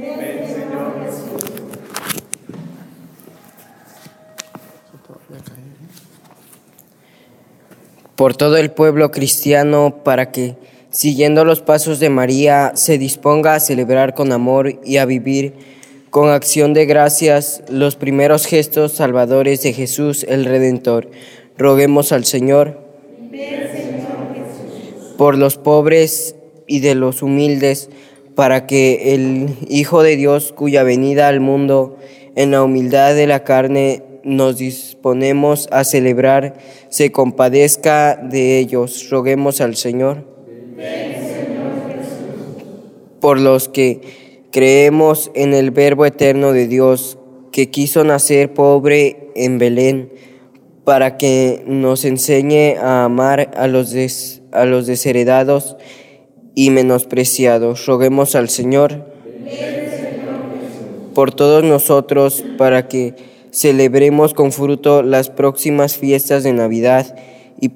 Por 8.16 8.37
todo 8.37 8.57
el 8.57 8.70
pueblo 8.70 9.11
cristiano 9.11 10.01
para 10.05 10.31
que, 10.31 10.57
siguiendo 10.90 11.44
los 11.44 11.61
pasos 11.61 11.98
de 12.01 12.11
María, 12.11 12.72
se 12.75 12.98
disponga 12.98 13.55
a 13.55 13.61
celebrar 13.61 14.14
con 14.14 14.33
amor 14.33 14.81
y 14.85 14.98
a 14.98 15.05
vivir 15.05 15.55
con 16.11 16.29
acción 16.29 16.75
de 16.75 16.85
gracias 16.85 17.62
los 17.70 17.96
primeros 17.96 18.46
gestos 18.46 18.92
salvadores 18.92 19.62
de 19.62 19.72
Jesús 19.72 20.27
el 20.29 20.44
Redentor. 20.44 21.11
Roguemos 21.57 22.12
al 22.12 22.25
Señor 22.25 22.79
por 25.16 25.38
los 25.38 25.57
pobres 25.57 26.35
y 26.66 26.81
de 26.81 26.94
los 26.94 27.22
humildes, 27.22 27.88
para 28.35 28.66
que 28.66 29.14
el 29.14 29.57
Hijo 29.68 30.03
de 30.03 30.16
Dios, 30.16 30.53
cuya 30.53 30.83
venida 30.83 31.29
al 31.29 31.40
mundo 31.40 31.96
en 32.35 32.51
la 32.51 32.62
humildad 32.62 33.14
de 33.14 33.27
la 33.27 33.44
carne 33.44 34.03
nos 34.24 34.58
disponemos 34.58 35.68
a 35.70 35.85
celebrar, 35.85 36.54
se 36.88 37.12
compadezca 37.12 38.16
de 38.16 38.58
ellos. 38.58 39.08
Roguemos 39.11 39.61
al 39.61 39.76
Señor. 39.76 40.26
Por 43.20 43.40
los 43.40 43.68
que 43.68 44.00
creemos 44.50 45.30
en 45.35 45.54
el 45.54 45.70
Verbo 45.70 46.06
eterno 46.06 46.52
de 46.52 46.66
Dios, 46.66 47.18
que 47.52 47.70
quiso 47.70 48.04
nacer 48.04 48.54
pobre 48.54 49.30
en 49.35 49.58
Belén, 49.58 50.12
para 50.85 51.16
que 51.16 51.62
nos 51.66 52.04
enseñe 52.04 52.76
a 52.76 53.04
amar 53.04 53.52
a 53.56 53.68
los, 53.68 53.94
a 54.50 54.64
los 54.64 54.87
desheredados 54.87 55.76
y 56.54 56.70
menospreciados. 56.70 57.87
Roguemos 57.87 58.35
al 58.35 58.48
Señor 58.48 59.12
por 61.14 61.32
todos 61.32 61.62
nosotros 61.62 62.44
para 62.58 62.88
que 62.88 63.14
celebremos 63.52 64.34
con 64.34 64.50
fruto 64.50 65.02
las 65.02 65.30
próximas 65.30 65.96
fiestas 65.96 66.42
de 66.42 66.52
Navidad 66.52 67.14
y, 67.60 67.70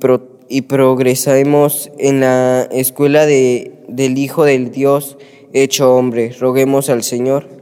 y 0.49 0.63
progresemos 0.63 1.93
en 1.99 2.21
la 2.21 2.63
escuela 2.73 3.27
de, 3.27 3.85
del 3.87 4.19
Hijo 4.19 4.45
del 4.45 4.73
Dios 4.73 5.19
hecho 5.53 5.95
hombre. 5.95 6.35
Roguemos 6.39 6.91
al 6.91 7.03
Señor. 7.03 7.57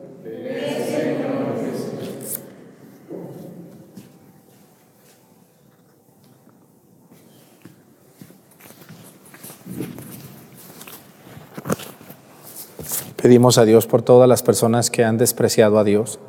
Pedimos 13.25 13.57
a 13.57 13.65
Dios 13.65 13.87
por 13.87 14.03
todas 14.03 14.29
las 14.29 14.43
personas 14.43 14.91
que 14.91 15.03
han 15.03 15.17
despreciado 15.17 15.79
a 15.79 15.85
Dios, 15.85 16.21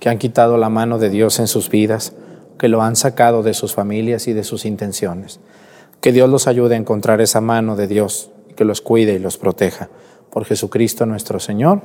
que 0.00 0.08
han 0.08 0.18
quitado 0.18 0.56
la 0.56 0.70
mano 0.70 0.98
de 0.98 1.10
Dios 1.10 1.38
en 1.38 1.46
sus 1.46 1.68
vidas, 1.68 2.14
que 2.58 2.68
lo 2.68 2.82
han 2.82 2.96
sacado 2.96 3.42
de 3.42 3.54
sus 3.54 3.74
familias 3.74 4.26
y 4.26 4.32
de 4.32 4.44
sus 4.44 4.64
intenciones. 4.64 5.40
Que 6.00 6.12
Dios 6.12 6.28
los 6.28 6.46
ayude 6.46 6.74
a 6.74 6.78
encontrar 6.78 7.20
esa 7.20 7.40
mano 7.40 7.76
de 7.76 7.86
Dios, 7.86 8.30
que 8.56 8.64
los 8.64 8.80
cuide 8.80 9.12
y 9.12 9.18
los 9.18 9.36
proteja. 9.36 9.88
Por 10.30 10.46
Jesucristo 10.46 11.06
nuestro 11.06 11.38
Señor. 11.38 11.82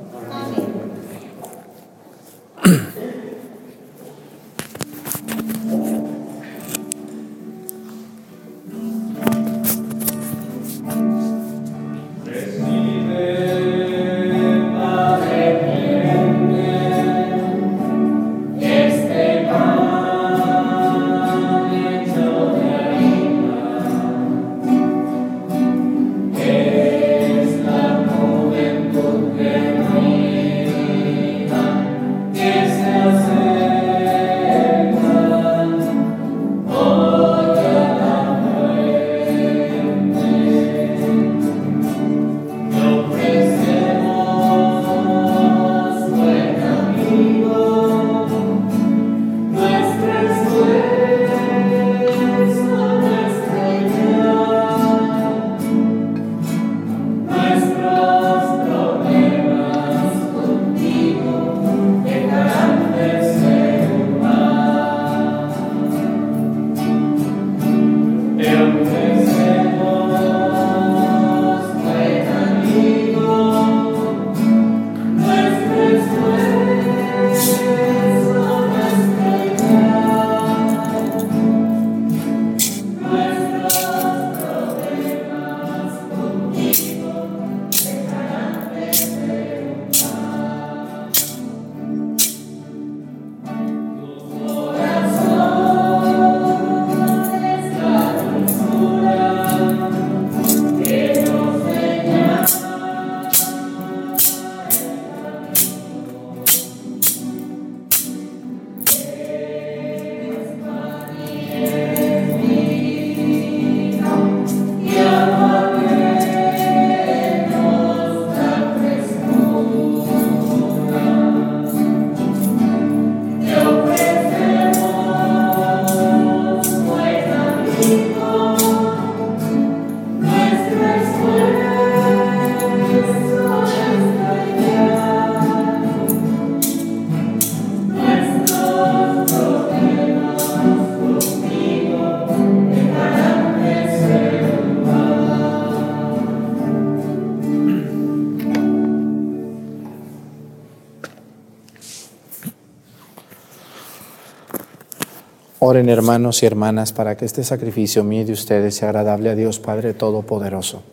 Hermanos 155.76 156.42
y 156.42 156.46
hermanas 156.46 156.94
para 156.94 157.18
que 157.18 157.26
este 157.26 157.44
sacrificio 157.44 158.02
mío 158.06 158.22
y 158.22 158.24
de 158.24 158.32
ustedes 158.32 158.76
sea 158.76 158.90
agradable 158.90 159.30
a 159.30 159.36
Dios 159.36 159.60
Padre 159.60 159.94
Todopoderoso. 159.94 160.84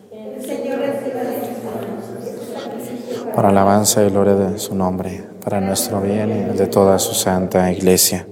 Para 3.33 3.49
alabanza 3.49 4.05
y 4.05 4.09
gloria 4.09 4.35
de 4.35 4.59
su 4.59 4.75
nombre, 4.75 5.23
para 5.41 5.61
nuestro 5.61 6.01
bien 6.01 6.29
y 6.31 6.49
el 6.51 6.57
de 6.57 6.67
toda 6.67 6.99
su 6.99 7.13
santa 7.13 7.71
iglesia. 7.71 8.27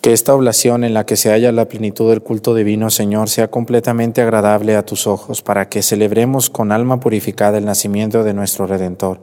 Que 0.00 0.14
esta 0.14 0.34
oblación 0.34 0.82
en 0.82 0.94
la 0.94 1.04
que 1.04 1.16
se 1.16 1.30
halla 1.30 1.52
la 1.52 1.68
plenitud 1.68 2.08
del 2.08 2.22
culto 2.22 2.54
divino, 2.54 2.88
Señor, 2.88 3.28
sea 3.28 3.50
completamente 3.50 4.22
agradable 4.22 4.76
a 4.76 4.86
tus 4.86 5.06
ojos, 5.06 5.42
para 5.42 5.68
que 5.68 5.82
celebremos 5.82 6.48
con 6.48 6.72
alma 6.72 7.00
purificada 7.00 7.58
el 7.58 7.66
nacimiento 7.66 8.24
de 8.24 8.32
nuestro 8.32 8.66
Redentor, 8.66 9.20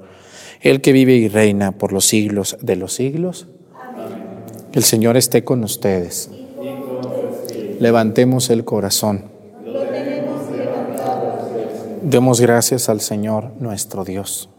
el 0.61 0.81
que 0.81 0.91
vive 0.91 1.13
y 1.13 1.27
reina 1.29 1.71
por 1.71 1.93
los 1.93 2.05
siglos 2.05 2.57
de 2.61 2.75
los 2.75 2.93
siglos. 2.93 3.47
El 4.73 4.83
Señor 4.83 5.17
esté 5.17 5.43
con 5.43 5.65
ustedes. 5.65 6.29
Levantemos 7.79 8.49
el 8.49 8.63
corazón. 8.63 9.25
Demos 12.01 12.39
gracias 12.39 12.87
al 12.87 13.01
Señor 13.01 13.51
nuestro 13.59 14.05
Dios. 14.05 14.49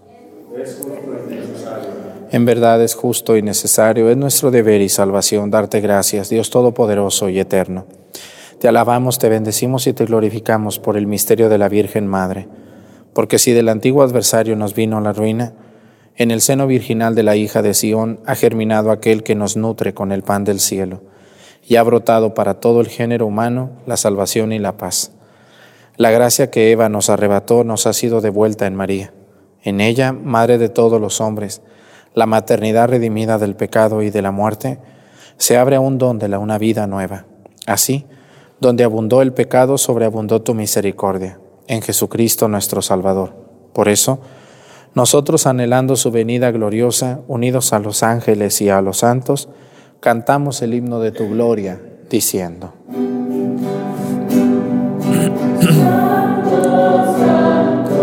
En 2.31 2.45
verdad 2.45 2.83
es 2.83 2.95
justo 2.95 3.37
y 3.39 3.43
necesario, 3.43 4.11
es 4.11 4.17
nuestro 4.17 4.51
deber 4.51 4.83
y 4.83 4.91
salvación 4.91 5.51
darte 5.51 5.81
gracias, 5.81 6.29
Dios 6.29 6.51
Todopoderoso 6.51 7.31
y 7.31 7.39
Eterno. 7.39 7.87
Te 8.59 8.69
alabamos, 8.69 9.19
te 9.19 9.31
bendecimos 9.31 9.87
y 9.87 9.95
te 9.95 10.05
glorificamos 10.05 10.79
por 10.79 10.97
el 10.99 11.07
misterio 11.07 11.49
de 11.49 11.59
la 11.59 11.69
Virgen 11.69 12.07
Madre, 12.07 12.49
porque 13.15 13.39
si 13.39 13.53
del 13.53 13.69
antiguo 13.69 14.03
adversario 14.03 14.57
nos 14.57 14.75
vino 14.75 15.01
la 15.01 15.13
ruina, 15.13 15.55
en 16.17 16.31
el 16.31 16.41
seno 16.41 16.67
virginal 16.67 17.15
de 17.15 17.23
la 17.23 17.37
hija 17.37 17.63
de 17.63 17.75
Sión 17.75 18.21
ha 18.27 18.35
germinado 18.35 18.91
aquel 18.91 19.23
que 19.23 19.35
nos 19.35 19.57
nutre 19.57 19.95
con 19.95 20.13
el 20.13 20.23
pan 20.23 20.45
del 20.45 20.61
cielo, 20.61 21.03
y 21.67 21.77
ha 21.77 21.83
brotado 21.83 22.35
para 22.35 22.55
todo 22.55 22.81
el 22.81 22.89
género 22.89 23.27
humano 23.27 23.71
la 23.87 23.97
salvación 23.97 24.53
y 24.53 24.59
la 24.59 24.77
paz. 24.77 25.13
La 25.97 26.11
gracia 26.11 26.51
que 26.51 26.71
Eva 26.71 26.89
nos 26.89 27.11
arrebató 27.11 27.65
nos 27.65 27.87
ha 27.87 27.93
sido 27.93 28.21
devuelta 28.21 28.67
en 28.67 28.75
María. 28.75 29.13
En 29.63 29.81
ella, 29.81 30.13
Madre 30.13 30.59
de 30.59 30.69
todos 30.69 31.01
los 31.01 31.21
hombres, 31.21 31.63
la 32.15 32.27
maternidad 32.27 32.89
redimida 32.89 33.39
del 33.39 33.55
pecado 33.55 34.03
y 34.03 34.11
de 34.11 34.23
la 34.23 34.33
muerte, 34.33 34.79
se 35.37 35.57
abre 35.57 35.77
a 35.77 35.81
un 35.81 35.99
don 35.99 36.19
de 36.19 36.29
la 36.29 36.39
una 36.39 36.59
vida 36.59 36.87
nueva. 36.87 37.27
Así, 37.67 38.07
donde 38.61 38.85
abundó 38.85 39.23
el 39.23 39.33
pecado, 39.33 39.79
sobreabundó 39.79 40.43
tu 40.43 40.55
misericordia, 40.55 41.39
en 41.69 41.83
Jesucristo 41.83 42.49
nuestro 42.49 42.83
Salvador. 42.83 43.35
Por 43.73 43.89
eso, 43.89 44.21
nosotros 44.95 45.47
anhelando 45.47 45.97
su 45.97 46.11
venida 46.11 46.51
gloriosa, 46.51 47.21
unidos 47.29 47.73
a 47.73 47.79
los 47.79 48.03
ángeles 48.03 48.61
y 48.61 48.69
a 48.69 48.83
los 48.83 48.99
santos, 48.99 49.49
cantamos 50.01 50.61
el 50.63 50.75
himno 50.75 51.01
de 51.01 51.13
tu 51.13 51.29
gloria, 51.29 51.81
diciendo. 52.11 52.75
Santo 57.33 58.03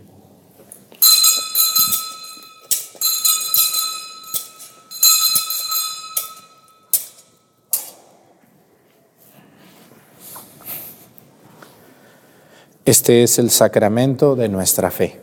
Este 12.83 13.21
es 13.21 13.37
el 13.37 13.51
sacramento 13.51 14.35
de 14.35 14.49
nuestra 14.49 14.89
fe. 14.89 15.19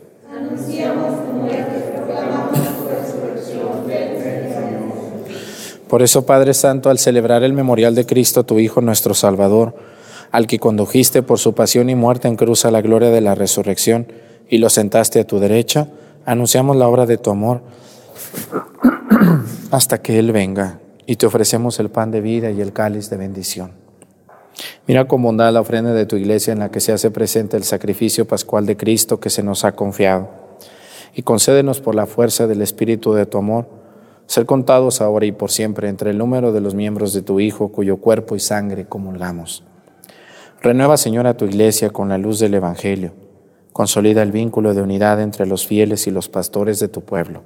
Por 5.89 6.01
eso, 6.01 6.25
Padre 6.25 6.53
Santo, 6.53 6.89
al 6.89 6.99
celebrar 6.99 7.43
el 7.43 7.51
memorial 7.51 7.95
de 7.95 8.05
Cristo, 8.05 8.45
tu 8.45 8.59
Hijo, 8.59 8.79
nuestro 8.79 9.13
Salvador, 9.13 9.75
al 10.31 10.47
que 10.47 10.59
condujiste 10.59 11.21
por 11.21 11.39
su 11.39 11.53
pasión 11.53 11.89
y 11.89 11.95
muerte 11.95 12.27
en 12.27 12.37
cruz 12.37 12.63
a 12.63 12.71
la 12.71 12.81
gloria 12.81 13.09
de 13.09 13.21
la 13.21 13.35
resurrección 13.35 14.07
y 14.47 14.59
lo 14.59 14.69
sentaste 14.69 15.19
a 15.19 15.27
tu 15.27 15.39
derecha, 15.39 15.87
anunciamos 16.25 16.77
la 16.77 16.87
obra 16.87 17.05
de 17.05 17.17
tu 17.17 17.31
amor 17.31 17.61
hasta 19.71 20.01
que 20.01 20.19
Él 20.19 20.31
venga 20.31 20.79
y 21.05 21.17
te 21.17 21.25
ofrecemos 21.25 21.79
el 21.79 21.89
pan 21.89 22.11
de 22.11 22.21
vida 22.21 22.51
y 22.51 22.61
el 22.61 22.71
cáliz 22.71 23.09
de 23.09 23.17
bendición. 23.17 23.78
Mira 24.87 25.07
con 25.07 25.21
bondad 25.21 25.53
la 25.53 25.61
ofrenda 25.61 25.93
de 25.93 26.05
tu 26.05 26.15
iglesia 26.15 26.53
en 26.53 26.59
la 26.59 26.71
que 26.71 26.79
se 26.79 26.91
hace 26.91 27.11
presente 27.11 27.57
el 27.57 27.63
sacrificio 27.63 28.25
pascual 28.25 28.65
de 28.65 28.77
Cristo 28.77 29.19
que 29.19 29.29
se 29.29 29.43
nos 29.43 29.65
ha 29.65 29.73
confiado. 29.73 30.29
Y 31.13 31.23
concédenos 31.23 31.81
por 31.81 31.95
la 31.95 32.05
fuerza 32.05 32.47
del 32.47 32.61
Espíritu 32.61 33.13
de 33.13 33.25
tu 33.25 33.37
amor, 33.37 33.67
ser 34.25 34.45
contados 34.45 35.01
ahora 35.01 35.25
y 35.25 35.31
por 35.31 35.51
siempre 35.51 35.89
entre 35.89 36.11
el 36.11 36.17
número 36.17 36.51
de 36.51 36.61
los 36.61 36.75
miembros 36.75 37.13
de 37.13 37.21
tu 37.21 37.39
Hijo, 37.39 37.71
cuyo 37.71 37.97
cuerpo 37.97 38.35
y 38.35 38.39
sangre 38.39 38.85
comulgamos. 38.85 39.63
Renueva, 40.61 40.97
Señor, 40.97 41.25
a 41.25 41.37
tu 41.37 41.45
iglesia 41.45 41.89
con 41.89 42.09
la 42.09 42.17
luz 42.17 42.39
del 42.39 42.53
Evangelio. 42.53 43.13
Consolida 43.71 44.21
el 44.23 44.31
vínculo 44.31 44.73
de 44.73 44.81
unidad 44.81 45.21
entre 45.21 45.45
los 45.45 45.65
fieles 45.65 46.05
y 46.05 46.11
los 46.11 46.27
pastores 46.27 46.79
de 46.79 46.89
tu 46.89 47.01
pueblo. 47.01 47.43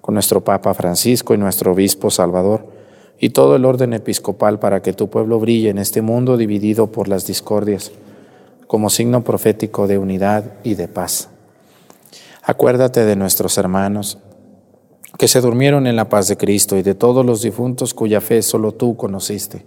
Con 0.00 0.14
nuestro 0.14 0.42
Papa 0.42 0.72
Francisco 0.72 1.34
y 1.34 1.38
nuestro 1.38 1.72
Obispo 1.72 2.10
Salvador, 2.10 2.77
y 3.20 3.30
todo 3.30 3.56
el 3.56 3.64
orden 3.64 3.92
episcopal 3.92 4.58
para 4.58 4.80
que 4.80 4.92
tu 4.92 5.10
pueblo 5.10 5.40
brille 5.40 5.70
en 5.70 5.78
este 5.78 6.02
mundo 6.02 6.36
dividido 6.36 6.92
por 6.92 7.08
las 7.08 7.26
discordias, 7.26 7.90
como 8.66 8.90
signo 8.90 9.24
profético 9.24 9.86
de 9.86 9.98
unidad 9.98 10.52
y 10.62 10.74
de 10.74 10.88
paz. 10.88 11.30
Acuérdate 12.42 13.04
de 13.04 13.16
nuestros 13.16 13.58
hermanos 13.58 14.18
que 15.18 15.26
se 15.26 15.40
durmieron 15.40 15.86
en 15.86 15.96
la 15.96 16.08
paz 16.08 16.28
de 16.28 16.36
Cristo 16.36 16.76
y 16.76 16.82
de 16.82 16.94
todos 16.94 17.26
los 17.26 17.42
difuntos 17.42 17.92
cuya 17.92 18.20
fe 18.20 18.40
solo 18.42 18.72
tú 18.72 18.96
conociste. 18.96 19.66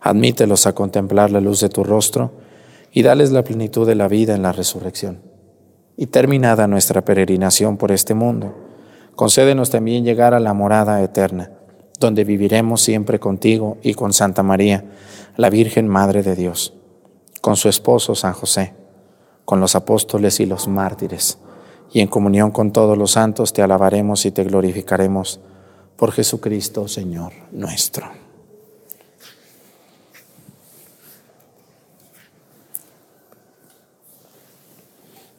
Admítelos 0.00 0.66
a 0.66 0.74
contemplar 0.74 1.32
la 1.32 1.40
luz 1.40 1.60
de 1.60 1.68
tu 1.68 1.82
rostro 1.82 2.30
y 2.92 3.02
dales 3.02 3.32
la 3.32 3.42
plenitud 3.42 3.86
de 3.86 3.96
la 3.96 4.06
vida 4.06 4.34
en 4.34 4.42
la 4.42 4.52
resurrección. 4.52 5.20
Y 5.96 6.06
terminada 6.06 6.68
nuestra 6.68 7.04
peregrinación 7.04 7.76
por 7.76 7.90
este 7.90 8.14
mundo, 8.14 8.54
concédenos 9.16 9.70
también 9.70 10.04
llegar 10.04 10.32
a 10.32 10.38
la 10.38 10.54
morada 10.54 11.02
eterna 11.02 11.57
donde 12.00 12.24
viviremos 12.24 12.80
siempre 12.80 13.18
contigo 13.18 13.78
y 13.82 13.94
con 13.94 14.12
Santa 14.12 14.42
María, 14.42 14.84
la 15.36 15.50
Virgen 15.50 15.88
Madre 15.88 16.22
de 16.22 16.36
Dios, 16.36 16.74
con 17.40 17.56
su 17.56 17.68
esposo 17.68 18.14
San 18.14 18.32
José, 18.32 18.74
con 19.44 19.60
los 19.60 19.74
apóstoles 19.74 20.40
y 20.40 20.46
los 20.46 20.68
mártires, 20.68 21.38
y 21.92 22.00
en 22.00 22.08
comunión 22.08 22.50
con 22.50 22.72
todos 22.72 22.96
los 22.96 23.12
santos 23.12 23.52
te 23.52 23.62
alabaremos 23.62 24.26
y 24.26 24.30
te 24.30 24.44
glorificaremos 24.44 25.40
por 25.96 26.12
Jesucristo, 26.12 26.86
Señor 26.86 27.32
nuestro. 27.50 28.06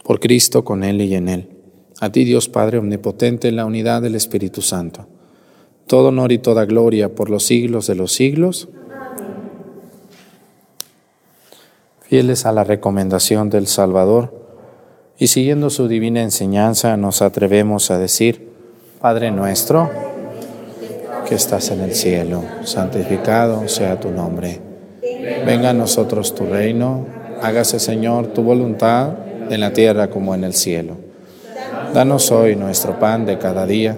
Por 0.04 0.20
Cristo, 0.20 0.66
con 0.66 0.84
Él 0.84 1.02
y 1.02 1.14
en 1.14 1.30
Él. 1.30 1.50
A 2.02 2.12
ti, 2.12 2.24
Dios 2.24 2.50
Padre 2.50 2.80
Omnipotente, 2.80 3.48
en 3.48 3.58
la 3.58 3.66
unidad 3.66 4.02
del 4.02 4.16
Espíritu 4.16 4.64
Santo 4.64 5.08
todo 5.90 6.10
honor 6.10 6.32
y 6.32 6.38
toda 6.38 6.66
gloria 6.66 7.10
por 7.10 7.32
los 7.32 7.48
siglos 7.48 7.88
de 7.88 7.96
los 7.96 8.14
siglos. 8.14 8.70
Fieles 12.02 12.46
a 12.46 12.52
la 12.52 12.64
recomendación 12.64 13.50
del 13.50 13.66
Salvador 13.66 14.32
y 15.18 15.28
siguiendo 15.28 15.72
su 15.72 15.88
divina 15.88 16.22
enseñanza, 16.22 16.96
nos 16.96 17.24
atrevemos 17.24 17.90
a 17.90 17.98
decir, 17.98 18.50
Padre 19.02 19.32
nuestro, 19.32 19.90
que 21.28 21.34
estás 21.34 21.72
en 21.72 21.82
el 21.82 21.96
cielo, 21.96 22.44
santificado 22.66 23.68
sea 23.68 24.00
tu 24.00 24.12
nombre. 24.12 24.62
Venga 25.44 25.72
a 25.72 25.74
nosotros 25.74 26.36
tu 26.36 26.46
reino, 26.46 27.08
hágase 27.42 27.80
Señor 27.80 28.28
tu 28.28 28.44
voluntad 28.44 29.14
en 29.50 29.60
la 29.60 29.74
tierra 29.74 30.12
como 30.12 30.36
en 30.36 30.44
el 30.44 30.54
cielo. 30.54 30.98
Danos 31.96 32.32
hoy 32.32 32.56
nuestro 32.56 33.00
pan 33.00 33.26
de 33.26 33.40
cada 33.40 33.66
día, 33.66 33.98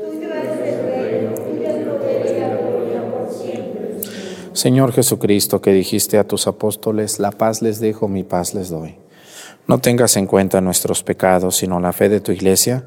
Señor 4.53 4.91
Jesucristo, 4.91 5.61
que 5.61 5.71
dijiste 5.71 6.17
a 6.17 6.27
tus 6.27 6.47
apóstoles, 6.47 7.19
la 7.19 7.31
paz 7.31 7.61
les 7.61 7.79
dejo, 7.79 8.07
mi 8.07 8.23
paz 8.23 8.53
les 8.53 8.69
doy. 8.69 8.95
No 9.67 9.79
tengas 9.79 10.17
en 10.17 10.27
cuenta 10.27 10.59
nuestros 10.59 11.03
pecados, 11.03 11.55
sino 11.55 11.79
la 11.79 11.93
fe 11.93 12.09
de 12.09 12.19
tu 12.19 12.31
iglesia, 12.31 12.83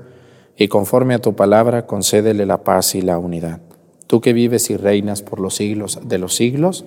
y 0.56 0.68
conforme 0.68 1.14
a 1.14 1.20
tu 1.20 1.34
palabra, 1.34 1.86
concédele 1.86 2.44
la 2.46 2.62
paz 2.64 2.94
y 2.94 3.00
la 3.00 3.18
unidad. 3.18 3.60
Tú 4.06 4.20
que 4.20 4.32
vives 4.32 4.68
y 4.70 4.76
reinas 4.76 5.22
por 5.22 5.40
los 5.40 5.56
siglos 5.56 5.98
de 6.02 6.18
los 6.18 6.36
siglos, 6.36 6.84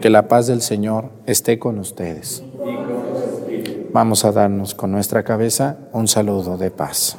que 0.00 0.10
la 0.10 0.26
paz 0.26 0.46
del 0.46 0.62
Señor 0.62 1.10
esté 1.26 1.58
con 1.58 1.78
ustedes. 1.78 2.42
Vamos 3.92 4.24
a 4.24 4.32
darnos 4.32 4.74
con 4.74 4.90
nuestra 4.90 5.22
cabeza 5.22 5.76
un 5.92 6.08
saludo 6.08 6.56
de 6.56 6.70
paz. 6.70 7.18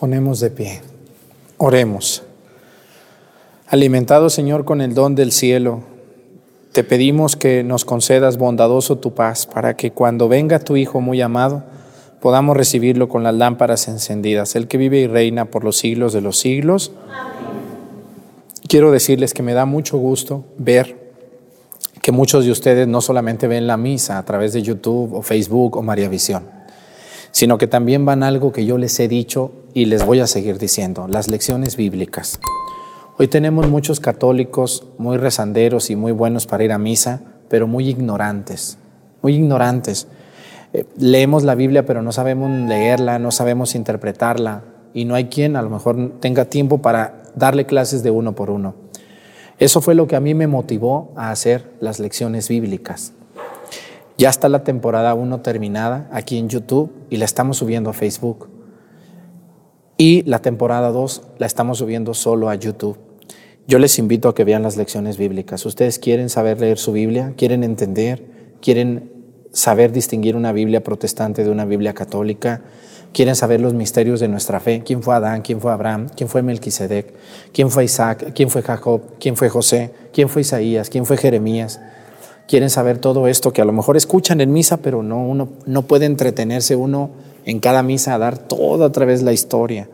Ponemos 0.00 0.40
de 0.40 0.50
pie. 0.50 0.80
Oremos. 1.58 2.22
Alimentado, 3.68 4.30
Señor, 4.30 4.64
con 4.64 4.80
el 4.80 4.94
don 4.94 5.14
del 5.14 5.30
cielo, 5.30 5.82
te 6.72 6.84
pedimos 6.84 7.36
que 7.36 7.62
nos 7.62 7.84
concedas 7.84 8.38
bondadoso 8.38 8.96
tu 8.96 9.12
paz 9.12 9.46
para 9.46 9.76
que 9.76 9.92
cuando 9.92 10.26
venga 10.26 10.58
tu 10.58 10.78
Hijo 10.78 11.02
muy 11.02 11.20
amado, 11.20 11.64
podamos 12.22 12.56
recibirlo 12.56 13.10
con 13.10 13.22
las 13.22 13.34
lámparas 13.34 13.88
encendidas, 13.88 14.56
el 14.56 14.68
que 14.68 14.78
vive 14.78 15.00
y 15.00 15.06
reina 15.06 15.44
por 15.44 15.64
los 15.64 15.76
siglos 15.76 16.14
de 16.14 16.22
los 16.22 16.38
siglos. 16.38 16.92
Quiero 18.68 18.92
decirles 18.92 19.34
que 19.34 19.42
me 19.42 19.52
da 19.52 19.66
mucho 19.66 19.98
gusto 19.98 20.44
ver 20.56 21.12
que 22.00 22.10
muchos 22.10 22.46
de 22.46 22.52
ustedes 22.52 22.88
no 22.88 23.02
solamente 23.02 23.48
ven 23.48 23.66
la 23.66 23.76
misa 23.76 24.16
a 24.16 24.24
través 24.24 24.54
de 24.54 24.62
YouTube 24.62 25.12
o 25.12 25.20
Facebook 25.20 25.76
o 25.76 25.82
María 25.82 26.08
Visión, 26.08 26.44
sino 27.32 27.58
que 27.58 27.66
también 27.66 28.04
van 28.04 28.22
algo 28.22 28.52
que 28.52 28.64
yo 28.64 28.78
les 28.78 28.98
he 29.00 29.08
dicho 29.08 29.52
y 29.74 29.86
les 29.86 30.04
voy 30.04 30.20
a 30.20 30.26
seguir 30.26 30.58
diciendo, 30.58 31.06
las 31.08 31.28
lecciones 31.28 31.76
bíblicas. 31.76 32.40
Hoy 33.18 33.28
tenemos 33.28 33.68
muchos 33.68 34.00
católicos 34.00 34.84
muy 34.98 35.16
rezanderos 35.16 35.90
y 35.90 35.96
muy 35.96 36.12
buenos 36.12 36.46
para 36.46 36.64
ir 36.64 36.72
a 36.72 36.78
misa, 36.78 37.22
pero 37.48 37.66
muy 37.66 37.88
ignorantes, 37.88 38.78
muy 39.22 39.34
ignorantes. 39.34 40.06
Eh, 40.72 40.84
leemos 40.96 41.42
la 41.42 41.54
Biblia, 41.54 41.84
pero 41.84 42.02
no 42.02 42.12
sabemos 42.12 42.50
leerla, 42.50 43.18
no 43.18 43.30
sabemos 43.30 43.74
interpretarla, 43.74 44.62
y 44.94 45.04
no 45.04 45.14
hay 45.14 45.26
quien 45.26 45.56
a 45.56 45.62
lo 45.62 45.70
mejor 45.70 46.18
tenga 46.20 46.46
tiempo 46.46 46.78
para 46.78 47.22
darle 47.34 47.66
clases 47.66 48.02
de 48.02 48.10
uno 48.10 48.34
por 48.34 48.50
uno. 48.50 48.74
Eso 49.58 49.80
fue 49.80 49.94
lo 49.94 50.06
que 50.06 50.16
a 50.16 50.20
mí 50.20 50.34
me 50.34 50.46
motivó 50.46 51.12
a 51.16 51.30
hacer 51.30 51.72
las 51.80 52.00
lecciones 52.00 52.48
bíblicas. 52.48 53.12
Ya 54.20 54.28
está 54.28 54.50
la 54.50 54.64
temporada 54.64 55.14
1 55.14 55.40
terminada 55.40 56.06
aquí 56.12 56.36
en 56.36 56.50
YouTube 56.50 56.92
y 57.08 57.16
la 57.16 57.24
estamos 57.24 57.56
subiendo 57.56 57.88
a 57.88 57.94
Facebook. 57.94 58.50
Y 59.96 60.24
la 60.24 60.40
temporada 60.40 60.90
2 60.90 61.22
la 61.38 61.46
estamos 61.46 61.78
subiendo 61.78 62.12
solo 62.12 62.50
a 62.50 62.54
YouTube. 62.54 62.98
Yo 63.66 63.78
les 63.78 63.98
invito 63.98 64.28
a 64.28 64.34
que 64.34 64.44
vean 64.44 64.62
las 64.62 64.76
lecciones 64.76 65.16
bíblicas. 65.16 65.64
¿Ustedes 65.64 65.98
quieren 65.98 66.28
saber 66.28 66.60
leer 66.60 66.76
su 66.76 66.92
Biblia? 66.92 67.32
¿Quieren 67.34 67.64
entender? 67.64 68.26
¿Quieren 68.60 69.10
saber 69.52 69.90
distinguir 69.90 70.36
una 70.36 70.52
Biblia 70.52 70.84
protestante 70.84 71.42
de 71.42 71.48
una 71.48 71.64
Biblia 71.64 71.94
católica? 71.94 72.60
¿Quieren 73.14 73.36
saber 73.36 73.62
los 73.62 73.72
misterios 73.72 74.20
de 74.20 74.28
nuestra 74.28 74.60
fe? 74.60 74.82
¿Quién 74.84 75.02
fue 75.02 75.14
Adán? 75.14 75.40
¿Quién 75.40 75.62
fue 75.62 75.72
Abraham? 75.72 76.08
¿Quién 76.14 76.28
fue 76.28 76.42
Melquisedec? 76.42 77.14
¿Quién 77.54 77.70
fue 77.70 77.84
Isaac? 77.84 78.34
¿Quién 78.34 78.50
fue 78.50 78.60
Jacob? 78.60 79.00
¿Quién 79.18 79.34
fue 79.34 79.48
José? 79.48 79.94
¿Quién 80.12 80.28
fue 80.28 80.42
Isaías? 80.42 80.90
¿Quién 80.90 81.06
fue 81.06 81.16
Jeremías? 81.16 81.80
Quieren 82.50 82.68
saber 82.68 82.98
todo 82.98 83.28
esto 83.28 83.52
que 83.52 83.62
a 83.62 83.64
lo 83.64 83.70
mejor 83.70 83.96
escuchan 83.96 84.40
en 84.40 84.52
misa, 84.52 84.78
pero 84.78 85.04
no, 85.04 85.24
uno, 85.24 85.50
no 85.66 85.82
puede 85.82 86.06
entretenerse 86.06 86.74
uno 86.74 87.10
en 87.44 87.60
cada 87.60 87.84
misa 87.84 88.12
a 88.12 88.18
dar 88.18 88.38
toda 88.38 88.86
otra 88.86 89.06
vez 89.06 89.22
la 89.22 89.32
historia. 89.32 89.88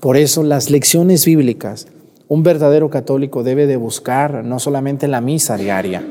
Por 0.00 0.16
eso 0.16 0.42
las 0.42 0.70
lecciones 0.70 1.26
bíblicas, 1.26 1.88
un 2.26 2.42
verdadero 2.42 2.88
católico 2.88 3.42
debe 3.42 3.66
de 3.66 3.76
buscar 3.76 4.42
no 4.46 4.58
solamente 4.58 5.08
la 5.08 5.20
misa 5.20 5.58
diaria. 5.58 6.02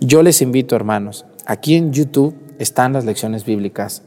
Yo 0.00 0.22
les 0.22 0.42
invito, 0.42 0.76
hermanos, 0.76 1.24
aquí 1.46 1.76
en 1.76 1.94
YouTube 1.94 2.34
están 2.58 2.92
las 2.92 3.06
lecciones 3.06 3.46
bíblicas. 3.46 4.02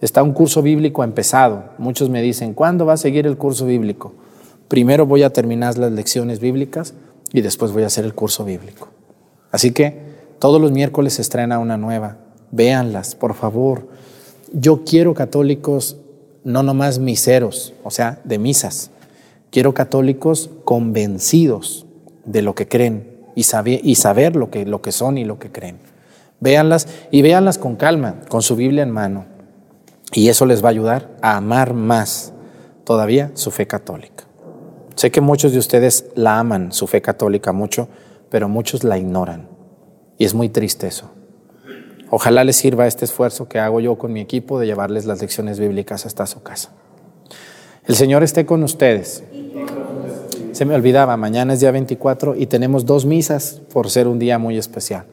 Está 0.00 0.22
un 0.22 0.32
curso 0.32 0.62
bíblico 0.62 1.04
empezado. 1.04 1.74
Muchos 1.76 2.08
me 2.08 2.22
dicen, 2.22 2.54
¿cuándo 2.54 2.86
va 2.86 2.94
a 2.94 2.96
seguir 2.96 3.26
el 3.26 3.36
curso 3.36 3.66
bíblico? 3.66 4.14
Primero 4.68 5.04
voy 5.04 5.24
a 5.24 5.30
terminar 5.30 5.76
las 5.76 5.92
lecciones 5.92 6.40
bíblicas 6.40 6.94
y 7.34 7.42
después 7.42 7.70
voy 7.70 7.82
a 7.82 7.88
hacer 7.88 8.06
el 8.06 8.14
curso 8.14 8.46
bíblico. 8.46 8.88
Así 9.50 9.72
que 9.72 10.08
todos 10.40 10.60
los 10.60 10.72
miércoles 10.72 11.12
se 11.12 11.22
estrena 11.22 11.58
una 11.58 11.76
nueva. 11.76 12.16
Véanlas, 12.50 13.14
por 13.14 13.34
favor. 13.34 13.86
Yo 14.52 14.84
quiero 14.84 15.14
católicos 15.14 15.98
no 16.42 16.62
nomás 16.62 16.98
miseros, 16.98 17.74
o 17.84 17.90
sea, 17.90 18.20
de 18.24 18.38
misas. 18.38 18.90
Quiero 19.50 19.74
católicos 19.74 20.50
convencidos 20.64 21.86
de 22.24 22.40
lo 22.40 22.54
que 22.54 22.66
creen 22.66 23.20
y, 23.34 23.44
saber, 23.44 24.34
lo 24.34 24.50
que, 24.50 24.64
lo 24.64 24.80
que 24.80 24.92
son 24.92 25.18
y 25.18 25.24
lo 25.24 25.38
que 25.38 25.52
creen. 25.52 25.78
Véanlas 26.40 26.88
y 27.10 27.20
véanlas 27.20 27.58
con 27.58 27.76
calma, 27.76 28.20
con 28.28 28.40
su 28.40 28.56
Biblia 28.56 28.82
en 28.82 28.90
mano. 28.90 29.26
Y 30.14 30.30
eso 30.30 30.46
les 30.46 30.64
va 30.64 30.68
a 30.68 30.70
ayudar 30.70 31.10
a 31.20 31.36
amar 31.36 31.74
más 31.74 32.32
todavía 32.84 33.30
su 33.34 33.50
fe 33.50 33.66
católica. 33.66 34.24
Sé 34.94 35.10
que 35.10 35.20
muchos 35.20 35.52
de 35.52 35.58
ustedes 35.58 36.06
la 36.14 36.38
aman, 36.38 36.72
su 36.72 36.86
fe 36.86 37.02
católica 37.02 37.52
mucho, 37.52 37.88
pero 38.30 38.48
muchos 38.48 38.84
la 38.84 38.96
ignoran. 38.96 39.49
Y 40.20 40.26
es 40.26 40.34
muy 40.34 40.50
triste 40.50 40.86
eso. 40.86 41.10
Ojalá 42.10 42.44
les 42.44 42.56
sirva 42.56 42.86
este 42.86 43.06
esfuerzo 43.06 43.48
que 43.48 43.58
hago 43.58 43.80
yo 43.80 43.96
con 43.96 44.12
mi 44.12 44.20
equipo 44.20 44.60
de 44.60 44.66
llevarles 44.66 45.06
las 45.06 45.22
lecciones 45.22 45.58
bíblicas 45.58 46.04
hasta 46.04 46.26
su 46.26 46.42
casa. 46.42 46.72
El 47.86 47.94
Señor 47.94 48.22
esté 48.22 48.44
con 48.44 48.62
ustedes. 48.62 49.24
Se 50.52 50.66
me 50.66 50.74
olvidaba, 50.74 51.16
mañana 51.16 51.54
es 51.54 51.60
día 51.60 51.70
24 51.70 52.36
y 52.36 52.44
tenemos 52.44 52.84
dos 52.84 53.06
misas 53.06 53.62
por 53.72 53.88
ser 53.88 54.08
un 54.08 54.18
día 54.18 54.38
muy 54.38 54.58
especial. 54.58 55.06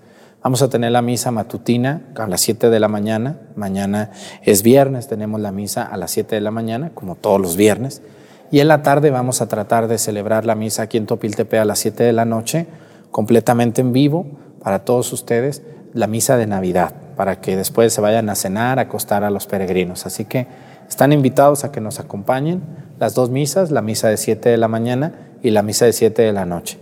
Vamos 0.43 0.62
a 0.62 0.70
tener 0.70 0.91
la 0.91 1.01
misa 1.01 1.32
matutina 1.32 2.01
a 2.18 2.28
las 2.28 2.41
7 2.41 2.70
de 2.70 2.80
la 2.82 2.89
mañana. 2.89 3.39
Mañana 3.55 4.12
es 4.43 4.62
viernes, 4.62 5.08
tenemos 5.08 5.39
la 5.39 5.53
misa 5.53 5.84
a 5.84 5.95
las 5.95 6.12
7 6.12 6.36
de 6.36 6.41
la 6.41 6.51
mañana, 6.51 6.91
como 6.93 7.16
todos 7.16 7.39
los 7.39 7.55
viernes. 7.55 8.01
Y 8.51 8.60
en 8.60 8.68
la 8.68 8.82
tarde 8.82 9.10
vamos 9.10 9.41
a 9.41 9.47
tratar 9.47 9.88
de 9.88 9.99
celebrar 9.99 10.45
la 10.45 10.55
misa 10.55 10.82
aquí 10.82 10.97
en 10.97 11.05
Topiltepe 11.05 11.60
a 11.60 11.64
las 11.64 11.80
7 11.80 12.03
de 12.03 12.12
la 12.12 12.26
noche, 12.26 12.68
completamente 13.10 13.80
en 13.80 13.93
vivo 13.93 14.26
para 14.68 14.80
todos 14.80 15.13
ustedes, 15.13 15.61
la 15.93 16.07
misa 16.07 16.36
de 16.36 16.45
Navidad, 16.45 16.91
para 17.15 17.39
que 17.39 17.55
después 17.55 17.93
se 17.93 18.01
vayan 18.01 18.28
a 18.28 18.36
cenar, 18.36 18.80
a 18.80 18.82
acostar 18.82 19.24
a 19.24 19.30
los 19.30 19.47
peregrinos. 19.47 20.05
Así 20.05 20.26
que 20.26 20.45
están 20.89 21.13
invitados 21.13 21.63
a 21.63 21.72
que 21.72 21.80
nos 21.80 22.01
acompañen 22.01 22.61
las 22.99 23.15
dos 23.15 23.30
misas, 23.30 23.72
la 23.72 23.82
misa 23.82 24.09
de 24.09 24.18
7 24.18 24.49
de 24.49 24.57
la 24.57 24.68
mañana 24.68 25.13
y 25.41 25.51
la 25.51 25.61
misa 25.61 25.86
de 25.86 25.93
7 25.93 26.22
de 26.22 26.34
la 26.34 26.45
noche. 26.45 26.80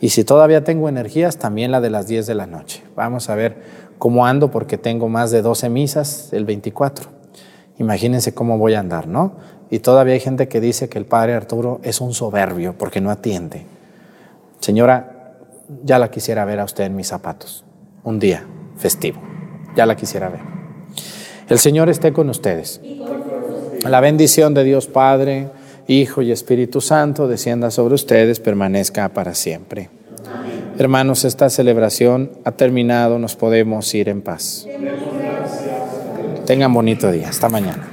Y 0.00 0.08
si 0.08 0.24
todavía 0.24 0.64
tengo 0.64 0.88
energías, 0.88 1.36
también 1.36 1.70
la 1.70 1.80
de 1.80 1.90
las 1.90 2.08
10 2.08 2.26
de 2.26 2.34
la 2.34 2.48
noche. 2.48 2.82
Vamos 2.96 3.30
a 3.30 3.36
ver 3.36 3.62
cómo 3.98 4.26
ando 4.26 4.50
porque 4.50 4.76
tengo 4.76 5.08
más 5.08 5.30
de 5.30 5.40
12 5.40 5.68
misas 5.68 6.32
el 6.32 6.44
24. 6.44 7.08
Imagínense 7.78 8.34
cómo 8.34 8.58
voy 8.58 8.74
a 8.74 8.80
andar, 8.80 9.06
¿no? 9.06 9.34
Y 9.70 9.78
todavía 9.78 10.14
hay 10.14 10.20
gente 10.20 10.48
que 10.48 10.60
dice 10.60 10.88
que 10.88 10.98
el 10.98 11.06
padre 11.06 11.34
Arturo 11.34 11.78
es 11.84 12.00
un 12.00 12.14
soberbio 12.14 12.74
porque 12.76 13.00
no 13.00 13.12
atiende. 13.12 13.64
Señora, 14.58 15.17
ya 15.84 15.98
la 15.98 16.10
quisiera 16.10 16.44
ver 16.44 16.60
a 16.60 16.64
usted 16.64 16.84
en 16.84 16.96
mis 16.96 17.08
zapatos. 17.08 17.64
Un 18.04 18.18
día 18.18 18.44
festivo. 18.76 19.20
Ya 19.76 19.86
la 19.86 19.96
quisiera 19.96 20.28
ver. 20.28 20.40
El 21.48 21.58
Señor 21.58 21.88
esté 21.88 22.12
con 22.12 22.28
ustedes. 22.30 22.80
La 23.84 24.00
bendición 24.00 24.54
de 24.54 24.64
Dios 24.64 24.86
Padre, 24.86 25.48
Hijo 25.86 26.20
y 26.20 26.32
Espíritu 26.32 26.80
Santo 26.80 27.28
descienda 27.28 27.70
sobre 27.70 27.94
ustedes, 27.94 28.40
permanezca 28.40 29.08
para 29.10 29.34
siempre. 29.34 29.88
Hermanos, 30.78 31.24
esta 31.24 31.48
celebración 31.50 32.30
ha 32.44 32.52
terminado, 32.52 33.18
nos 33.18 33.36
podemos 33.36 33.92
ir 33.94 34.08
en 34.08 34.22
paz. 34.22 34.66
Tengan 36.46 36.72
bonito 36.72 37.10
día, 37.10 37.28
hasta 37.28 37.48
mañana. 37.48 37.88